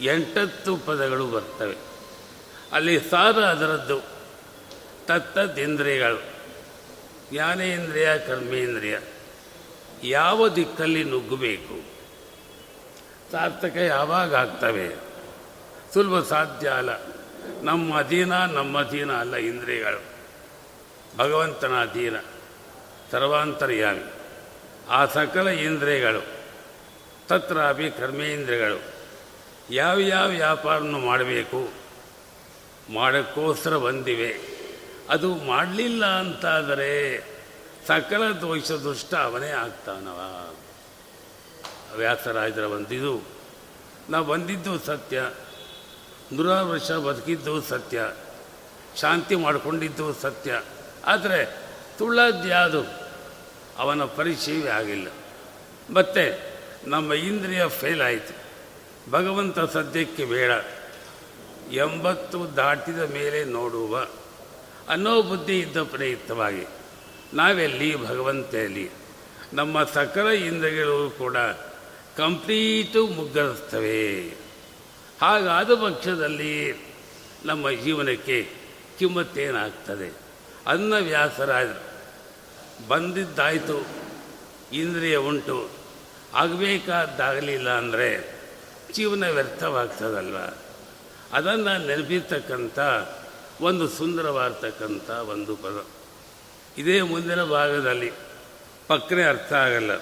ಎಂಟತ್ತು 0.00 0.76
ಪದಗಳು 0.76 1.26
ಬರ್ತವೆ. 1.26 1.93
ಅಲ್ಲಿ 2.74 3.00
ಸಾರ 3.10 3.44
ಅದರದ್ದು. 3.44 4.00
ತತ್ತದಿಂದ್ರಿಯಗಳು 5.06 6.34
ಜ್ಞಾನೇಂದ್ರಿಯ, 7.32 8.08
ಕರ್ಮೇಂದ್ರಿಯ. 8.18 8.98
ಯಾವ 10.02 10.48
ದಿಕ್ಕಲ್ಲಿ 10.48 11.04
ನುಗ್ಗಬೇಕು? 11.04 11.84
ಸಾರ್ಥಕ 13.32 13.76
ಯಾವಾಗ 13.76 14.34
ಆಗ್ತವೆ 14.34 14.94
ಸುಲಭ 15.94 16.24
ಸಾಧ್ಯ 16.24 16.68
ಅಲ್ಲ. 16.68 16.90
ನಮ್ಮ 17.62 17.98
ಅಧೀನ 17.98 18.32
ನಮ್ಮ 18.32 18.78
ಅಧೀನ 18.78 19.12
ಅಲ್ಲ 19.12 19.36
ಇಂದ್ರಿಯಗಳು. 19.36 20.02
ಭಗವಂತನ 21.18 21.72
ಅಧೀನ, 21.80 22.16
ಸರ್ವಾಂತರ್ಯಾಮಿ. 23.12 24.12
ಆ 24.90 25.06
ಸಕಲ 25.06 25.48
ಇಂದ್ರಿಯಗಳು, 25.48 26.24
ತತ್ರಾಪಿ 27.28 27.90
ಕರ್ಮೇಂದ್ರಿಯಗಳು, 27.90 28.82
ಯಾವ 29.70 29.98
ಯಾವ 29.98 30.28
ವ್ಯಾಪಾರವನ್ನು 30.28 30.98
ಮಾಡಬೇಕು? 30.98 31.83
ಮಾಡೋಕ್ಕೋಸ್ಕರ 32.90 33.76
ಬಂದಿವೆ. 33.76 34.40
ಅದು 35.08 35.34
ಮಾಡಲಿಲ್ಲ 35.34 36.06
ಅಂತಾದರೆ 36.06 37.20
ಸಕಲ 37.86 38.32
ದೋಷ 38.32 38.72
ದುಷ್ಟ 38.72 39.14
ಅವನೇ 39.14 39.50
ಆಗ್ತಾನವ. 39.50 40.48
ವ್ಯಾಸರಾಜರ 41.96 42.66
ಬಂದಿದ್ದು, 42.66 43.22
ನಾವು 44.10 44.26
ಬಂದಿದ್ದು 44.26 44.78
ಸತ್ಯ 44.78 45.30
ನೂರಾರು 46.32 46.68
ವರ್ಷ 46.68 46.90
ಬದುಕಿದ್ದು 46.90 47.60
ಸತ್ಯ, 47.60 48.12
ಶಾಂತಿ 49.00 49.36
ಮಾಡಿಕೊಂಡಿದ್ದು 49.36 50.12
ಸತ್ಯ. 50.12 50.62
ಆದರೆ 51.04 51.58
ತುಳದ್ಯಾದು 51.98 52.84
ಅವನ 53.78 54.04
ಪರಿಚಯವೇ 54.04 54.68
ಆಗಿಲ್ಲ. 54.68 55.08
ಮತ್ತು 55.94 56.40
ನಮ್ಮ 56.90 57.12
ಇಂದ್ರಿಯ 57.12 57.68
ಫೇಲ್ 57.68 58.02
ಆಯಿತು. 58.02 58.34
ಭಗವಂತ 59.10 59.58
ಸದ್ಯಕ್ಕೆ 59.58 60.24
ಬೇಡ. 60.24 60.50
ಎಂಬತ್ತು 61.72 62.56
ದಾಟಿದ 62.56 62.98
ಮೇಲೆ 62.98 63.44
ನೋಡುವ 63.44 64.06
ಅನ್ನೋ 64.88 65.22
ಬುದ್ಧಿ 65.22 65.58
ಇದ್ದ 65.58 65.82
ಪ್ರಯುಕ್ತವಾಗಿ 65.82 66.66
ನಾವೆಲ್ಲಿ 67.34 68.06
ಭಗವಂತೆಯಲ್ಲಿ 68.06 68.90
ನಮ್ಮ 69.52 69.84
ಸಕಲ 69.84 70.26
ಇಂದ್ರಿಯಗಳು 70.26 71.10
ಕೂಡ 71.18 71.36
ಕಂಪ್ಲೀಟು 72.16 73.06
ಮುಗ್ಗರಿಸ್ತವೆ 73.06 74.28
ಹಾಗಾದ 75.20 75.74
ಪಕ್ಷದಲ್ಲಿ 75.74 76.74
ನಮ್ಮ 77.44 77.70
ಜೀವನಕ್ಕೆ 77.70 78.48
ಕಿಮ್ಮತ್ತೇನಾಗ್ತದೆ? 78.98 80.12
ಅನ್ನ 80.66 80.94
ವ್ಯಾಸರಾಜ 81.00 81.66
ಬಂದಿದ್ದಾಯಿತು, 82.88 83.86
ಇಂದ್ರಿಯ 84.72 85.16
ಉಂಟು, 85.16 85.70
ಆಗಬೇಕಾದ್ದಾಗಲಿಲ್ಲ 86.34 87.70
ಅಂದರೆ 87.70 88.40
ಜೀವನ 88.92 89.30
ವ್ಯರ್ಥವಾಗ್ತದಲ್ವ? 89.30 90.36
ಅದನ್ನು 91.36 91.72
ನೆನಪಿರ್ತಕ್ಕಂಥ, 91.88 92.78
ಒಂದು 93.68 93.84
ಸುಂದರವಾಗಿರ್ತಕ್ಕಂಥ 93.96 95.08
ಒಂದು 95.32 95.52
ಪದ. 95.64 95.76
ಇದೇ 96.80 96.96
ಮುಂದಿನ 97.12 97.42
ಭಾಗದಲ್ಲಿ 97.56 98.10
ಪಕ್ಕನೆ 98.88 99.24
ಅರ್ಥ 99.32 99.50
ಆಗಲ್ಲ, 99.66 99.92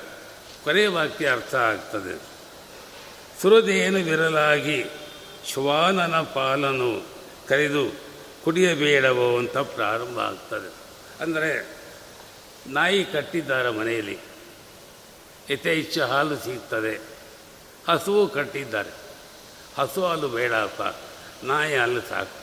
ಕೊನೆಯ 0.64 0.88
ವಾಕ್ಯ 0.96 1.32
ಅರ್ಥ 1.36 1.54
ಆಗ್ತದೆ. 1.70 2.14
ಸುರದೇನು 3.40 4.00
ವಿರಲಾಗಿ, 4.08 4.78
ಶ್ವಾನನ 5.50 6.16
ಪಾಲನು 6.34 6.90
ಕರೆದು 7.48 7.84
ಕುಡಿಯಬೇಡವೋ 8.44 9.28
ಅಂತ 9.38 9.56
ಪ್ರಾರಂಭ 9.76 10.18
ಆಗ್ತದೆ. 10.30 10.70
ಅಂದರೆ 11.22 11.50
ನಾಯಿ 12.76 13.00
ಕಟ್ಟಿದ್ದಾರೆ 13.14 13.70
ಮನೆಯಲ್ಲಿ 13.78 14.16
ಯಥೇಚ್ಛ 15.50 15.98
ಹಾಲು 16.10 16.36
ಸಿಗ್ತದೆ, 16.44 16.94
ಹಸುವು 17.88 18.22
ಕಟ್ಟಿದ್ದಾರೆ. 18.36 18.92
ಹಸು 19.78 20.00
ಹಾಲು 20.06 20.28
ಬೇಡಪ್ಪ 20.36 20.82
ನಾಯಿ 21.44 21.74
ಅಲ್ಲಿ 21.74 22.08
ಸಾಕು. 22.08 22.42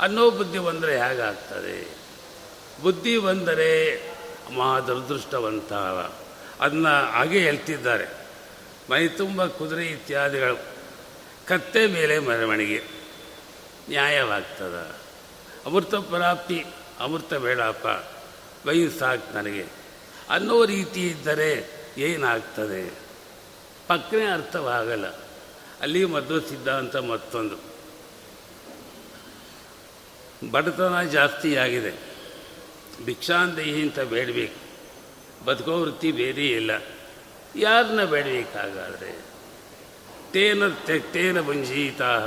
ಅನ್ನೋ 0.00 0.30
ಬುದ್ಧಿ 0.30 0.58
ಬಂದರೆ 0.58 0.98
ಹೇಗಾಗ್ತದೆ? 0.98 1.96
ಬುದ್ಧಿ 2.82 3.18
ಬಂದರೆ 3.18 4.02
ಮಹಾ 4.56 4.80
ದುರದೃಷ್ಟವಂತ 4.80 5.72
ಅದನ್ನ 6.60 6.88
ಹಾಗೆ 6.88 7.40
ಹೇಳ್ತಿದ್ದಾರೆ. 7.40 8.22
ಮೈ 8.90 9.08
ತುಂಬ 9.08 9.46
ಕುದುರೆ 9.46 9.86
ಇತ್ಯಾದಿಗಳು. 9.86 10.56
ಕತ್ತೆ 11.46 11.86
ಮೇಲೆ 11.86 12.18
ಮೆರವಣಿಗೆ. 12.18 12.82
ನ್ಯಾಯವಾಗ್ತದ. 13.88 14.94
ಅಮೃತ 15.66 15.94
ಪ್ರಾಪ್ತಿ, 15.94 16.64
ಅಮೃತ 17.00 17.34
ಬೇಡಪ್ಪ. 17.34 17.86
ವೈನ್ 18.66 18.98
ಸಾಕು 18.98 19.34
ನನಗೆ. 19.34 19.64
ಅನ್ನೋ 20.30 20.64
ರೀತಿ 20.64 21.06
ಇದ್ದರೆ 21.06 21.70
ಏನಾಗ್ತದೆ? 21.98 22.94
ಪಕ್ಕನೆ 23.88 24.26
ಅರ್ಥವಾಗಲ್ಲ. 24.26 25.06
ಅಲ್ಲಿ 25.80 26.04
ಮಧ್ವ 26.04 26.38
ಸಿದ್ಧಾಂತ 26.38 26.96
ಮತ್ತೊಂದು. 26.96 27.71
ಬಡತನ 30.50 31.02
ಜಾಸ್ತಿ 31.02 31.56
ಆಗಿದೆ. 31.56 32.12
ಭಿಕ್ಷಾಂದೇಹಿ 33.04 33.82
ಅಂತ 33.82 34.00
ಬೇಡಬೇಕು. 34.00 34.62
ಬದುಕೋ 35.44 35.80
ವೃತ್ತಿ 35.80 36.12
ಬೇರೆ 36.12 36.46
ಇಲ್ಲ. 36.46 36.70
ಯಾರನ್ನ 37.56 38.04
ಬೇಡಬೇಕಾಗಾದರೆ? 38.04 39.18
ತೇನ 40.32 40.68
ತೆಕ್ತೇನ 40.68 41.40
ಭಂಜೀತಾ 41.40 42.18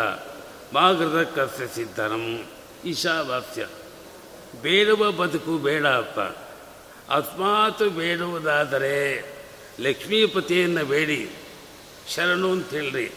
ಮಾಗೃತ 0.73 1.39
ಕಸ್ಯ 1.39 1.67
ಸಿದ್ಧನಂ. 1.67 2.45
ಈಶಾವಾಸ್ಯ. 2.85 3.67
ಬೇಡುವ 4.61 5.11
ಬದುಕು 5.11 5.57
ಬೇಡ 5.57 5.87
ಅಪ್ಪ. 5.87 6.19
ಅಸ್ಮಾತ್ 7.11 7.83
ಬೇಡುವುದಾದರೆ 7.83 9.23
ಲಕ್ಷ್ಮೀಪತಿಯನ್ನು 9.79 10.85
ಬೇಡಿ. 10.85 11.29
ಶರಣು 12.15 12.51
ಅಂತ 12.51 12.69
ಹೇಳ್ರಿ. 12.69 13.11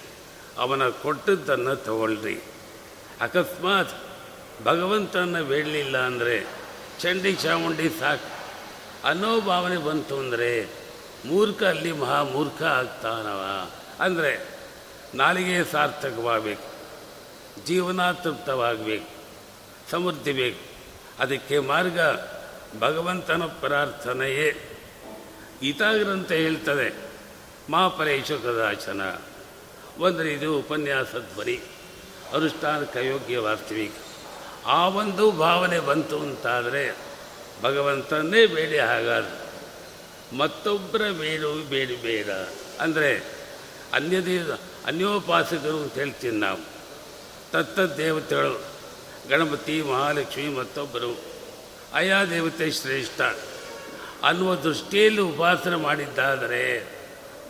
ಅವನ 0.59 0.89
ಕೊಟ್ಟದ್ದನ್ನು 0.89 1.77
ತಗೊಳ್ರಿ. 1.77 2.43
ಅಕಸ್ಮಾತ್ 3.21 4.08
ಭಗವಂತನ 4.65 5.41
ಬೇಡಲಿಲ್ಲ 5.41 5.99
ಅಂದರೆ 5.99 6.47
ಚಂಡಿ 7.01 7.35
ಚಾಮುಂಡಿ 7.35 7.89
ಸಾಕು. 7.89 8.39
ಅನ್ನೋ 9.09 9.41
ಭಾವನೆ 9.41 9.77
ಬಂತು 9.77 10.19
ಅಂದರೆ 10.19 10.69
ಮೂರ್ಖ 11.25 11.63
ಅಲ್ಲಿ 11.63 11.93
ಮಹಾ 11.93 12.23
ಮೂರ್ಖ 12.23 12.63
ಆಗ್ತಾನವ. 12.63 13.71
ಅಂದರೆ 14.01 14.59
ನಾಲಿಗೆ 15.15 15.65
ಸಾರ್ಥಕವಾಗಬೇಕು. 15.65 16.79
ಜೀವನ 17.67 18.13
ತೃಪ್ತವಾಗಬೇಕು. 18.13 19.11
ಸಮೃದ್ಧಿ 19.91 20.33
ಬೇಕು. 20.33 20.61
ಅದಕ್ಕೆ 21.23 21.59
ಮಾರ್ಗ 21.59 22.01
ಭಗವಂತನ 22.79 23.43
ಪ್ರಾರ್ಥನೆಯೇ. 23.45 24.79
ಗೀತಾಗ್ರಂಥ 25.63 26.33
ಹೇಳ್ತದೆ 26.33 26.95
ಮಹಾಪರೇಶ 27.71 28.33
ಕದಾಚನ. 28.33 29.01
ಒಂದು 29.99 30.25
ಇದು 30.25 30.59
ಉಪನ್ಯಾಸ 30.59 31.13
ಧ್ವನಿ 31.13 31.61
ಅನುಷ್ಠಾನಕ್ಕೆ 32.35 33.07
ಯೋಗ್ಯ 33.07 33.39
ವಾಸ್ತವಿಕ. 33.39 33.93
ಆ 34.69 34.89
ಒಂದು 34.89 35.31
ಭಾವನೆ 35.31 35.81
ಬಂತು 35.81 36.19
ಅಂತಾದರೆ 36.19 36.97
ಭಗವಂತನ್ನೇ 37.63 38.47
ಬೇಡಿ 38.47 38.79
ಹಾಗಾದ 38.79 39.25
ಮತ್ತೊಬ್ಬರ 40.37 41.11
ಬೇಡು 41.11 41.69
ಬೇಡಿ 41.69 41.97
ಬೇಡ. 41.97 42.27
ಅಂದರೆ 42.81 43.23
ಅನ್ಯದೇ 43.93 44.39
ಅನ್ಯೋಪಾಸಕರು 44.87 45.83
ಅಂತ 45.83 45.95
ಹೇಳ್ತೀನಿ 45.95 46.37
ನಾವು. 46.37 46.59
ತತ್ತ 47.53 47.81
ದೇವತೆಗಳು, 47.81 48.65
ಗಣಪತಿ, 49.29 49.83
ಮಹಾಲಕ್ಷ್ಮಿ 49.83 50.49
ಮತ್ತೊಬ್ಬರು. 50.49 51.21
ಆಯಾ 51.95 52.25
ದೇವತೆ 52.25 52.71
ಶ್ರೇಷ್ಠ. 52.71 53.21
ಅನ್ನುವ 54.23 54.55
ದೃಷ್ಟಿಯಲ್ಲಿ 54.55 55.21
ಉಪಾಸನೆ 55.21 55.77
ಮಾಡಿದ್ದಾದರೆ 55.77 56.81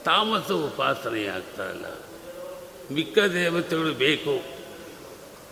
ತಾಮಸ 0.05 0.51
ಉಪಾಸನೆ 0.51 1.23
ಇಲ್ಲ. 1.23 1.87
ಮಿಕ್ಕ 2.93 3.19
ದೇವತೆಗಳು 3.19 3.93
ಬೇಕು. 3.93 4.43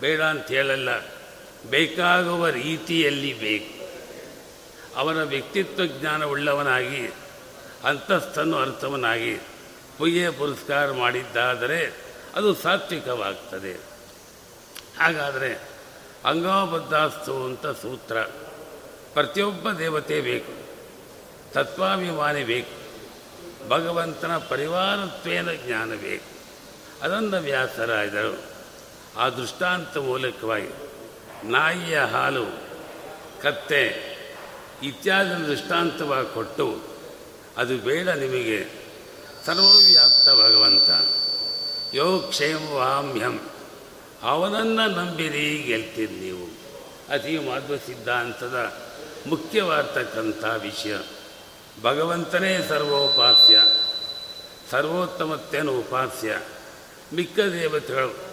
ಬೇಡ 0.01 0.21
ಅಂತ 0.21 0.47
ಹೇಳಲ್ಲ. 0.47 1.16
ಬೇಕಾಗುವ 1.69 2.47
ರೀತಿಯಲ್ಲಿ 2.47 3.39
ಬೇಕು. 3.39 3.77
ಅವನ 4.95 5.23
ವ್ಯಕ್ತಿತ್ವ 5.23 5.85
ಜ್ಞಾನ 5.85 6.25
ಉಳ್ಳವನಾಗಿ 6.25 7.13
ಅಂತಸ್ಥನ್ನು 7.83 8.57
ಅರ್ಥವನಾಗಿ 8.57 9.35
ಪೂಜೆ 9.97 10.29
ಪುರಸ್ಕಾರ 10.29 10.91
ಮಾಡಿದ್ದಾದರೆ 10.91 12.01
ಅದು 12.35 12.55
ಸಾತ್ವಿಕವಾಗ್ತದೆ. 12.55 13.73
ಹಾಗಾದರೆ 14.99 15.69
ಅಂಗಾಬದ್ಧಾಸ್ತು 16.25 17.45
ಅಂತ 17.45 17.67
ಸೂತ್ರ. 17.67 18.21
ಪ್ರತಿಯೊಬ್ಬ 19.13 19.71
ದೇವತೆ 19.71 20.21
ಬೇಕು, 20.21 20.53
ತತ್ವಾಭಿಮಾನಿ 21.53 22.43
ಬೇಕು, 22.43 22.75
ಭಗವಂತನ 23.69 24.37
ಪರಿವಾರತ್ವೇನ 24.37 25.51
ಜ್ಞಾನ 25.51 25.95
ಬೇಕು. 25.95 26.37
ಅದನ್ನು 27.03 27.37
ವ್ಯಾಸರಾದರು. 27.37 28.37
ಆ 29.17 29.29
ದೃಷ್ಟಾಂತ 29.29 29.97
ಮೂಲಕವಾಗಿ 29.97 30.86
ನಾಯಿಯ 31.43 31.99
ಹಾಲು, 31.99 32.45
ಕತ್ತೆ 33.41 34.07
ಇತ್ಯಾದಿ 34.83 35.47
ದೃಷ್ಟಾಂತವಾಗಿ 35.47 36.33
ಕೊಟ್ಟು 36.33 36.81
ಅದು 37.57 37.77
ಬೇಡ 37.77 38.09
ನಿಮಗೆ. 38.09 38.87
ಸರ್ವವ್ಯಾಪ್ತ 39.45 40.29
ಭಗವಂತ. 40.29 40.89
ಯೋ 41.95 42.19
ಕ್ಷೇಮ 42.19 42.69
ವಾಮ್ಯಂ 42.69 43.39
ಅವನನ್ನು 44.23 44.87
ನಂಬಿರಿ, 44.87 45.63
ಗೆಲ್ತೀರಿ 45.67 46.13
ನೀವು. 46.13 46.45
ಅತಿ 47.13 47.39
ಮಾಧ್ವ 47.39 47.77
ಸಿದ್ಧಾಂತದ 47.77 48.73
ಮುಖ್ಯವಾಗ್ತಕ್ಕಂಥ 49.27 50.43
ವಿಷಯ. 50.43 50.97
ಭಗವಂತನೇ 51.81 52.65
ಸರ್ವೋಪಾಸ್ಯ. 52.69 53.59
ಸರ್ವೋತ್ತಮತ್ತೆಯನ್ನು 54.71 55.79
ಉಪಾಸ್ಯ. 55.79 56.39
ಮಿಕ್ಕ 57.13 57.39
ದೇವತೆಗಳು 57.39 58.26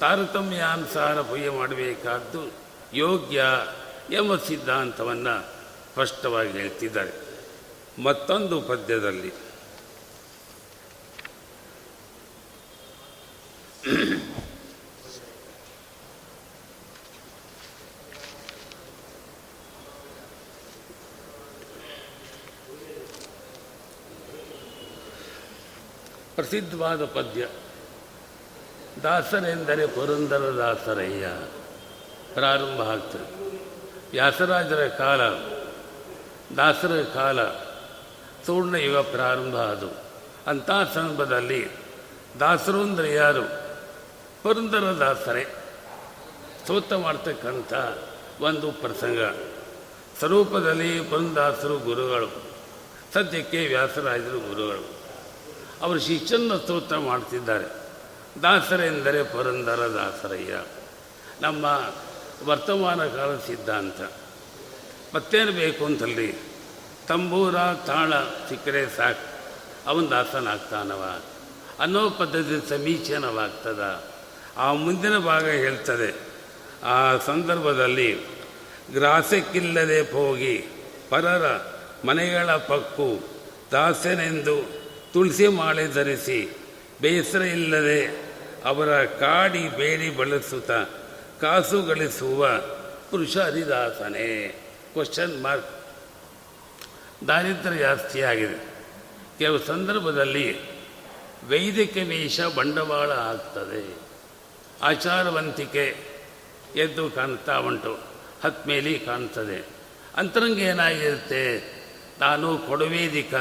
ತಾರತಮ್ಯಾನುಸಾರ 0.00 1.20
ಪೂಜೆ 1.20 1.48
ಮಾಡಬೇಕಾದ್ದು 1.48 2.52
ಯೋಗ್ಯ 2.94 3.42
ಎಂಬ 4.10 4.36
ಸಿದ್ಧಾಂತವನ್ನು 4.36 5.46
ಸ್ಪಷ್ಟವಾಗಿ 5.92 6.50
ಹೇಳ್ತಿದ್ದಾರೆ. 6.50 7.12
ಮತ್ತೊಂದು 8.02 8.60
ಪದ್ಯದಲ್ಲಿ. 8.60 9.32
ಪ್ರಸಿದ್ಧವಾದ 26.34 27.04
ಪದ್ಯ 27.04 27.48
ದಾಸರೆಂದರೆ 29.04 29.86
ಪುರಂದರ 29.86 30.38
ದಾಸರಯ್ಯ 30.38 31.26
ಪ್ರಾರಂಭ 32.34 32.80
ಆಗ್ತದೆ. 32.80 33.60
ವ್ಯಾಸರಾಜರ 34.10 34.86
ಕಾಲ, 34.86 35.20
ದಾಸರ 36.56 37.02
ಕಾಲ 37.14 37.44
ಸೂರ್ಣ 38.46 38.74
ಯುಗ 38.74 38.96
ಪ್ರಾರಂಭ 38.96 39.56
ಅದು. 39.56 39.88
ಅಂಥ 40.46 40.70
ಸಂದರ್ಭದಲ್ಲಿ 40.94 41.68
ದಾಸರು 42.40 42.80
ಅಂದರೆ 42.80 43.14
ಯಾರು? 43.14 43.42
ಪುರಂದರ 44.42 44.80
ದಾಸರೇ 44.80 45.44
ಸ್ತೋತ್ರ 46.62 46.96
ಮಾಡ್ತಕ್ಕಂಥ 46.96 47.72
ಒಂದು 48.40 48.72
ಪ್ರಸಂಗ. 48.72 49.20
ಸ್ವರೂಪದಲ್ಲಿ 50.18 51.00
ಪುರಂದಾಸರು 51.00 51.78
ಗುರುಗಳು, 51.78 52.42
ಸದ್ಯಕ್ಕೆ 53.14 53.66
ವ್ಯಾಸರಾಜರು 53.66 54.38
ಗುರುಗಳು. 54.48 54.84
ಅವರು 55.82 56.00
ಶಿಷ್ಯನ 56.00 56.56
ಸ್ತೋತ್ರ 56.56 56.98
ಮಾಡ್ತಿದ್ದಾರೆ. 56.98 57.83
ದಾಸರೆಂದರೆ 58.42 59.22
ಪುರಂದರ 59.22 59.80
ದಾಸರಯ್ಯ. 59.80 60.64
ನಮ್ಮ 61.40 61.64
ವರ್ತಮಾನ 62.44 63.06
ಕಾಲ 63.06 63.36
ಸಿದ್ಧಾಂತ. 63.36 64.12
ಮತ್ತೇನು 65.14 65.52
ಬೇಕು 65.52 65.84
ಅಂತಲ್ಲಿ? 65.84 66.34
ತಂಬೂರ, 67.08 67.54
ತಾಳ 67.86 68.12
ಸಿಕ್ಕರೆ 68.48 68.96
ಸಾಕು. 68.96 69.50
ಅವನ 69.88 70.04
ದಾಸನಾಗ್ತಾನವ. 70.04 71.20
ಅನ್ನೋ 71.80 72.10
ಪದ್ಧತಿ 72.10 72.68
ಸಮೀಚೀನವಾಗ್ತದ. 72.68 74.04
ಆ 74.56 74.72
ಮುಂದಿನ 74.72 75.18
ಭಾಗ 75.18 75.44
ಹೇಳ್ತದೆ. 75.44 76.14
ಆ 76.84 77.16
ಸಂದರ್ಭದಲ್ಲಿ 77.16 78.12
ಗ್ರಾಸಕ್ಕಿಲ್ಲದೆ 78.92 80.00
ಹೋಗಿ 80.00 80.64
ಪರರ 81.10 81.56
ಮನೆಗಳ 82.06 82.56
ಪಕ್ಕು 82.56 83.28
ದಾಸನೆಂದು 83.72 84.62
ತುಳಸಿ 85.12 85.48
ಮಾಳೆ 85.48 85.92
ಧರಿಸಿ 85.92 86.56
ಬೇಸರ 87.00 87.42
ಇಲ್ಲದೆ 87.42 88.23
ಅವರ 88.64 89.04
ಕಾಡಿ 89.04 89.68
ಬೇಡಿ 89.68 90.16
ಬಳಸುತ್ತ, 90.16 90.70
ಕಾಸು 91.40 91.82
ಗಳಿಸುವ 91.82 92.48
ಪುರುಷ 93.10 93.36
ಹರಿದಾಸನೇ? 93.36 94.48
ಕ್ವಶನ್ 94.92 95.42
ಮಾರ್ಕ್ 95.42 95.70
ದಾರಿದ್ರ್ಯ 97.28 97.78
ಜಾಸ್ತಿ 97.78 98.20
ಆಗಿದೆ. 98.20 98.74
ಕೆಲವು 99.38 99.58
ಸಂದರ್ಭದಲ್ಲಿ 99.58 100.58
ವೈದಿಕ 101.48 101.96
ವೇಷ 101.96 102.40
ಬಂಡವಾಳ 102.40 103.10
ಆಗ್ತದೆ. 103.10 103.96
ಆಚಾರವಂತಿಕೆ 104.82 105.96
ಎದ್ದು 106.76 107.10
ಕಾಣ್ತಾ 107.10 107.56
ಉಂಟು. 107.56 107.98
ಹತ್ಮೇಲಿ 108.44 108.98
ಕಾಣ್ತದೆ. 108.98 109.66
ಅಂತರಂಗ 110.16 110.58
ಏನಾಗಿರುತ್ತೆ? 110.58 111.74
ನಾನು 112.20 112.58
ಕೊಡವೇದಿಕ 112.58 113.34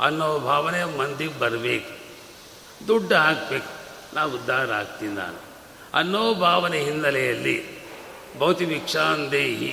ಅನ್ನೋ 0.00 0.38
ಭಾವನೆ 0.38 0.84
ಮಂದಿಗೆ 0.84 1.38
ಬರಬೇಕು. 1.38 2.00
ದುಡ್ಡು 2.88 3.14
ಹಾಕಬೇಕು. 3.14 3.79
ನಾವು 4.14 4.30
ಉದ್ಧಾರ 4.34 4.72
ಆಗ್ತೀನಿ 4.72 5.14
ನಾನು. 5.14 5.40
ಅನ್ನೋ 5.94 6.34
ಭಾವನೆ 6.34 6.78
ಹಿನ್ನೆಲೆಯಲ್ಲಿ 6.84 7.56
ಭೌತಿ 8.38 8.64
ಭಿಕ್ಷಾಂದೇಹಿ 8.64 9.72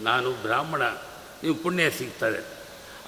ನಾನು 0.00 0.30
ಬ್ರಾಹ್ಮಣ, 0.42 0.82
ನೀವು 1.42 1.54
ಪುಣ್ಯ 1.54 1.90
ಸಿಗ್ತದೆ. 1.90 2.40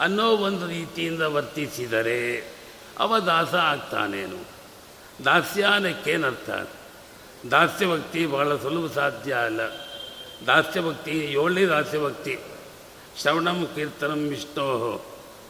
ಅನ್ನೋ 0.00 0.26
ಒಂದು 0.36 0.64
ರೀತಿಯಿಂದ 0.66 1.22
ವರ್ತಿಸಿದರೆ 1.22 2.20
ಅವ 2.98 3.18
ದಾಸ 3.18 3.54
ಆಗ್ತಾನೇನು 3.54 4.40
ದಾಸ್ಯಾನಕ್ಕೇನರ್ಥ 5.24 6.50
ದಾಸ್ಯ 7.50 7.86
ಭಕ್ತಿ 7.86 8.20
ಬಹಳ 8.26 8.56
ಸುಲಭ 8.56 8.92
ಸಾಧ್ಯ 8.92 9.32
ಅಲ್ಲ. 9.34 9.60
ದಾಸ್ಯ 10.46 10.80
ಭಕ್ತಿ 10.80 11.10
ಏಳನೇ 11.10 11.64
ದಾಸ್ಯ 11.66 11.98
ಭಕ್ತಿ. 11.98 12.34
ಶ್ರವಣಂ 13.20 13.58
ಕೀರ್ತನಂ 13.74 14.22
ವಿಷ್ಣೋ, 14.28 14.68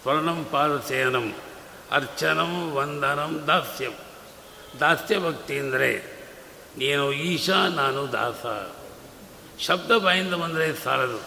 ಸ್ವರ್ಣಂ 0.02 0.40
ಪಾದಸೇನಂ 0.52 1.26
ಅರ್ಚನಂ 1.92 2.52
ವಂದನಂ 2.72 3.32
ದಾಸ್ಯಂ. 3.46 3.94
ದಾಸ್ಯ 4.80 5.18
ಭಕ್ತಿ 5.18 5.58
ಅಂದರೆ, 5.58 6.22
ನೀನು 6.78 7.12
ಈಶಾ, 7.12 7.68
ನಾನು 7.68 8.12
ದಾಸ. 8.12 8.46
ಶಬ್ದ 9.60 9.92
ಬಾಯಿಂದ 9.92 10.34
ಬಂದರೆ 10.34 10.74
ಸಾಲದು. 10.84 11.20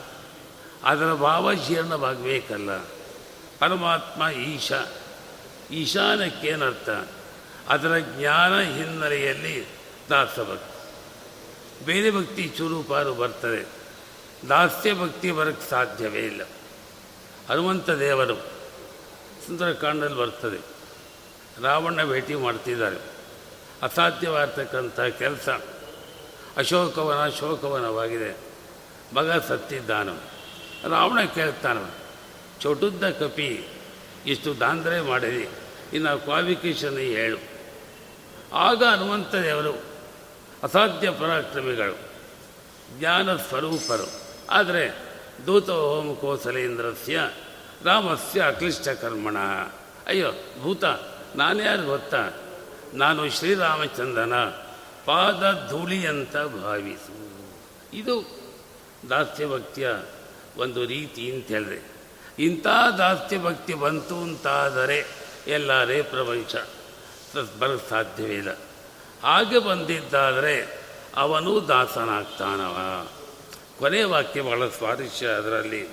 ಅದರ 0.84 1.14
ಭಾವ 1.14 1.54
ಜೀರ್ಣವಾಗಬೇಕಲ್ಲ 1.54 2.78
ಪರಮಾತ್ಮ 3.60 4.30
ಈಶಾ. 4.30 4.92
ಈಶಾನಕ್ಕೇನರ್ಥ 5.72 6.90
ಅದರ 7.70 7.98
ಜ್ಞಾನ 8.00 8.62
ಹಿನ್ನೆಲೆಯಲ್ಲಿ 8.62 9.68
ದಾಸಭಕ್ತಿ 10.10 10.76
ಬೇರೆ 11.86 12.12
ಭಕ್ತಿ 12.12 12.48
ಚೂರುಪಾರು 12.48 13.14
ಬರ್ತದೆ. 13.14 13.68
ದಾಸ್ಯ 14.50 14.94
ಭಕ್ತಿ 14.94 15.32
ಬರಕ್ಕೆ 15.32 15.70
ಸಾಧ್ಯವೇ 15.70 16.20
ಇಲ್ಲ. 16.20 16.42
ಹನುಮಂತ 17.50 17.90
ದೇವರು 17.90 18.36
ಸುಂದರಕಾಂಡಲ್ಲಿ 19.48 20.18
ಬರ್ತದೆ. 20.18 20.58
ರಾವಣ 21.64 22.06
ಭೇಟಿ 22.06 22.36
ಮಾಡ್ತಿದ್ದಾರೆ. 22.36 23.15
ಅಸಾಧ್ಯವಾಗಿರ್ತಕ್ಕಂಥ 23.82 25.00
ಕೆಲಸ. 25.00 25.50
ಅಶೋಕವನ 26.58 27.30
ಶೋಕವನವಾಗಿದೆ. 27.30 28.38
ಮಗ 29.16 29.32
ಸತ್ತಿದ್ದಾನು. 29.32 30.16
ರಾವಣ 30.90 31.24
ಕೇಳ್ತಾನ, 31.24 31.90
ಚೊಟುದ್ದ 32.60 33.10
ಕಪಿ, 33.10 33.68
ಇಷ್ಟು 34.26 34.60
ದಾಂದ್ರೆ 34.60 35.02
ಮಾಡಿದಿ. 35.02 35.50
ಇನ್ನು 35.94 36.24
ಕ್ವಾಲಿಫಿಕೇಶನ್ 36.24 36.98
ಹೇಳು. 36.98 37.38
ಆಗ 38.54 38.84
ಹನುಮಂತ 38.84 39.36
ದೇವರು 39.36 39.74
ಅಸಾಧ್ಯ 40.64 41.12
ಪರಾಕ್ರಮಿಗಳು, 41.12 41.98
ಜ್ಞಾನ 43.00 43.36
ಸ್ವರೂಪರು. 43.36 44.22
ಆದರೆ 44.50 45.00
ದೂತ 45.46 45.70
ಹೋಮ 45.70 46.14
ಕೋಸಲೇಂದ್ರಸ್ಯ 46.14 47.20
ರಾಮಸ್ಯ 47.84 48.42
ಅಕ್ಲಿಷ್ಟ 48.42 48.90
ಕರ್ಮಣ 48.90 49.38
ಅಯ್ಯೋ, 50.08 50.32
ಭೂತ, 50.62 50.84
ನಾನ್ಯಾರು 51.36 51.84
ಗೊತ್ತಾ? 51.84 52.30
ನಾನು 52.96 53.30
ಶ್ರೀರಾಮಚಂದ್ರನ 53.30 54.34
ಪಾದ 55.06 55.68
ಧೂಳಿ 55.70 56.08
ಅಂತ 56.08 56.38
ಭಾವಿಸು. 56.38 57.16
ಇದು 57.96 58.40
ದಾಸ್ಯ 59.10 59.46
ಭಕ್ತಿಯ 59.46 59.90
ಒಂದು 60.58 60.86
ರೀತಿ 60.86 61.32
ಅಂತ 61.32 61.48
ಹೇಳಿದೆ 61.48 61.96
ಇಂಥ 62.40 62.68
ದಾಸ್ಯ 62.98 63.38
ಭಕ್ತಿ 63.38 63.74
ಬಂತು 63.74 64.16
ಅಂತಾದರೆ 64.16 65.06
ಎಲ್ಲರೇ 65.48 66.02
ಪ್ರಪಂಚ 66.02 66.56
ಬರಲು 67.60 67.90
ಸಾಧ್ಯವೇ 67.90 68.36
ಇಲ್ಲ. 68.36 68.52
ಹಾಗೆ 69.24 69.60
ಬಂದಿದ್ದಾದರೆ 69.60 70.86
ಅವನು 71.16 71.68
ದಾಸನಾಗ್ತಾನವ. 71.68 73.08
ಕೊನೆ 73.80 74.04
ವಾಕ್ಯ 74.04 74.42
ಬಹಳ 74.42 74.68
ಸ್ವಾರಸ್ಯ 74.68 75.28
ಅದರಲ್ಲಿ. 75.28 75.84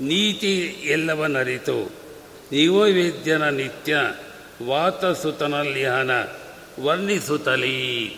ನೀತಿ 0.00 0.66
ಎಲ್ಲವನ್ನರಿತು 0.66 1.84
ನೀವೋವೇದ್ಯನ 2.52 3.48
ನಿತ್ಯ 3.48 3.98
ವಾತಸುತನಲ್ಲಿ 4.62 5.84
ಹನ 5.84 6.10
ವರ್ಣಿಸುತ್ತಲೀ. 6.80 8.10